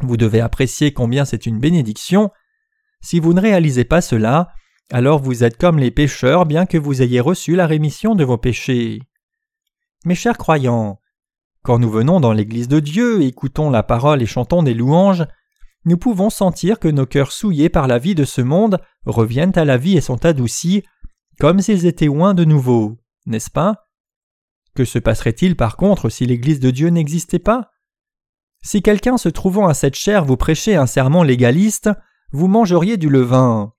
[0.00, 2.30] Vous devez apprécier combien c'est une bénédiction.
[3.00, 4.52] Si vous ne réalisez pas cela,
[4.92, 8.38] alors vous êtes comme les pécheurs bien que vous ayez reçu la rémission de vos
[8.38, 9.00] péchés.
[10.04, 11.00] Mes chers croyants,
[11.62, 15.24] quand nous venons dans l'Église de Dieu, écoutons la parole et chantons des louanges,
[15.84, 19.64] nous pouvons sentir que nos cœurs souillés par la vie de ce monde reviennent à
[19.64, 20.84] la vie et sont adoucis,
[21.38, 23.88] comme s'ils étaient loin de nouveau, n'est-ce pas?
[24.74, 27.70] Que se passerait-il par contre si l'Église de Dieu n'existait pas?
[28.64, 31.90] Si quelqu'un se trouvant à cette chair vous prêchait un sermon légaliste,
[32.30, 33.72] vous mangeriez du levain.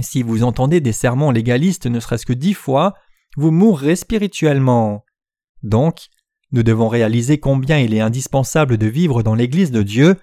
[0.00, 2.94] Si vous entendez des sermons légalistes ne serait-ce que dix fois,
[3.36, 5.04] vous mourrez spirituellement.
[5.62, 6.08] Donc,
[6.52, 10.16] nous devons réaliser combien il est indispensable de vivre dans l'Église de Dieu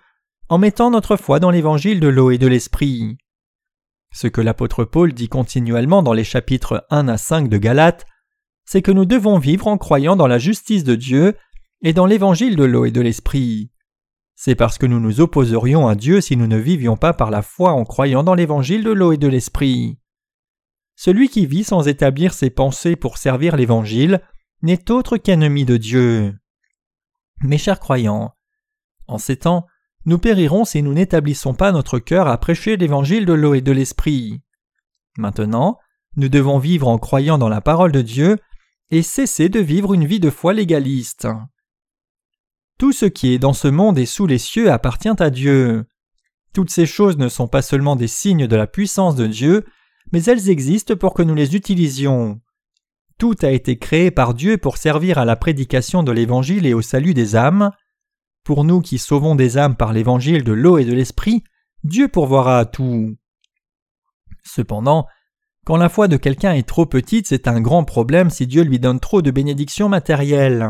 [0.50, 3.18] en mettant notre foi dans l'évangile de l'eau et de l'esprit.
[4.12, 8.06] Ce que l'apôtre Paul dit continuellement dans les chapitres 1 à 5 de Galates,
[8.64, 11.36] c'est que nous devons vivre en croyant dans la justice de Dieu
[11.84, 13.72] et dans l'évangile de l'eau et de l'esprit.
[14.36, 17.42] C'est parce que nous nous opposerions à Dieu si nous ne vivions pas par la
[17.42, 19.98] foi en croyant dans l'évangile de l'eau et de l'esprit.
[20.96, 24.22] Celui qui vit sans établir ses pensées pour servir l'évangile
[24.66, 26.36] n'est autre qu'ennemi de Dieu.
[27.42, 28.34] Mes chers croyants,
[29.08, 29.68] en ces temps,
[30.06, 33.72] nous périrons si nous n'établissons pas notre cœur à prêcher l'évangile de l'eau et de
[33.72, 34.42] l'esprit.
[35.18, 35.78] Maintenant,
[36.16, 38.38] nous devons vivre en croyant dans la parole de Dieu
[38.90, 41.28] et cesser de vivre une vie de foi légaliste.
[42.80, 45.86] Tout ce qui est dans ce monde et sous les cieux appartient à Dieu.
[46.54, 49.66] Toutes ces choses ne sont pas seulement des signes de la puissance de Dieu,
[50.12, 52.42] mais elles existent pour que nous les utilisions.
[53.18, 56.82] Tout a été créé par Dieu pour servir à la prédication de l'Évangile et au
[56.82, 57.72] salut des âmes.
[58.44, 61.44] Pour nous qui sauvons des âmes par l'Évangile de l'eau et de l'Esprit,
[61.84, 63.16] Dieu pourvoira à tout.
[64.44, 65.08] Cependant,
[65.66, 68.80] quand la foi de quelqu'un est trop petite, c'est un grand problème si Dieu lui
[68.80, 70.70] donne trop de bénédictions matérielles.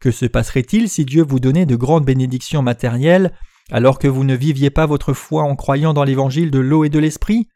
[0.00, 3.32] Que se passerait-il si Dieu vous donnait de grandes bénédictions matérielles
[3.70, 6.90] alors que vous ne viviez pas votre foi en croyant dans l'évangile de l'eau et
[6.90, 7.48] de l'esprit?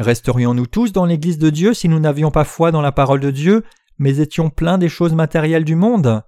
[0.00, 3.30] Resterions-nous tous dans l'Église de Dieu si nous n'avions pas foi dans la parole de
[3.30, 3.64] Dieu,
[3.98, 6.22] mais étions pleins des choses matérielles du monde?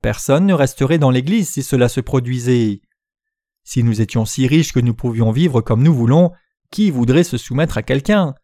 [0.00, 2.80] Personne ne resterait dans l'Église si cela se produisait.
[3.64, 6.32] Si nous étions si riches que nous pouvions vivre comme nous voulons,
[6.70, 8.34] qui voudrait se soumettre à quelqu'un?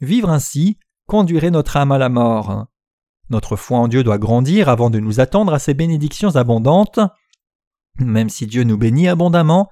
[0.00, 2.66] Vivre ainsi conduirait notre âme à la mort.
[3.28, 6.98] Notre foi en Dieu doit grandir avant de nous attendre à ses bénédictions abondantes.
[7.98, 9.68] Même si Dieu nous bénit abondamment,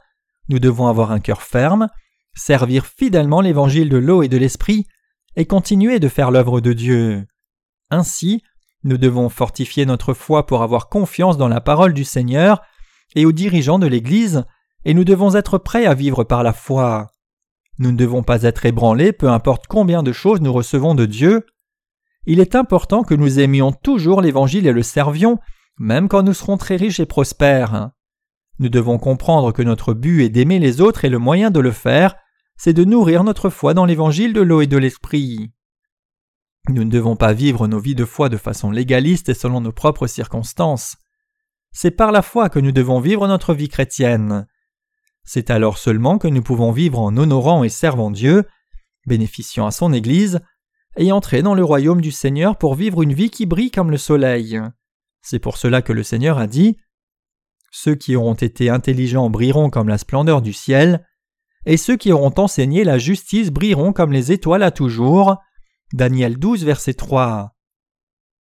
[0.50, 1.88] nous devons avoir un cœur ferme,
[2.38, 4.86] servir fidèlement l'évangile de l'eau et de l'esprit,
[5.36, 7.26] et continuer de faire l'œuvre de Dieu.
[7.90, 8.42] Ainsi,
[8.84, 12.62] nous devons fortifier notre foi pour avoir confiance dans la parole du Seigneur
[13.14, 14.44] et aux dirigeants de l'Église,
[14.84, 17.08] et nous devons être prêts à vivre par la foi.
[17.78, 21.46] Nous ne devons pas être ébranlés peu importe combien de choses nous recevons de Dieu.
[22.26, 25.38] Il est important que nous aimions toujours l'Évangile et le servions,
[25.78, 27.90] même quand nous serons très riches et prospères.
[28.58, 31.70] Nous devons comprendre que notre but est d'aimer les autres et le moyen de le
[31.70, 32.16] faire,
[32.58, 35.52] c'est de nourrir notre foi dans l'Évangile de l'eau et de l'Esprit.
[36.68, 39.72] Nous ne devons pas vivre nos vies de foi de façon légaliste et selon nos
[39.72, 40.96] propres circonstances.
[41.70, 44.46] C'est par la foi que nous devons vivre notre vie chrétienne.
[45.24, 48.44] C'est alors seulement que nous pouvons vivre en honorant et servant Dieu,
[49.06, 50.40] bénéficiant à son Église,
[50.96, 53.98] et entrer dans le royaume du Seigneur pour vivre une vie qui brille comme le
[53.98, 54.60] soleil.
[55.22, 56.76] C'est pour cela que le Seigneur a dit
[57.70, 61.06] Ceux qui auront été intelligents brilleront comme la splendeur du ciel,
[61.66, 65.36] et ceux qui auront enseigné la justice brilleront comme les étoiles à toujours.
[65.92, 67.54] Daniel 12, verset 3.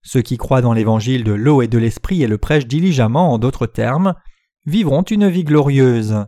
[0.03, 3.39] Ceux qui croient dans l'évangile de l'eau et de l'esprit et le prêchent diligemment en
[3.39, 4.15] d'autres termes,
[4.65, 6.27] vivront une vie glorieuse.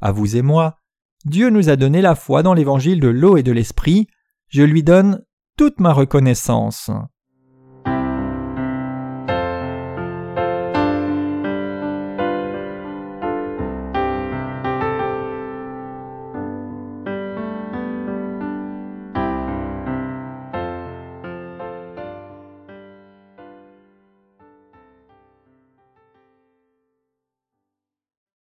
[0.00, 0.78] À vous et moi,
[1.24, 4.08] Dieu nous a donné la foi dans l'évangile de l'eau et de l'esprit,
[4.48, 5.22] je lui donne
[5.56, 6.90] toute ma reconnaissance.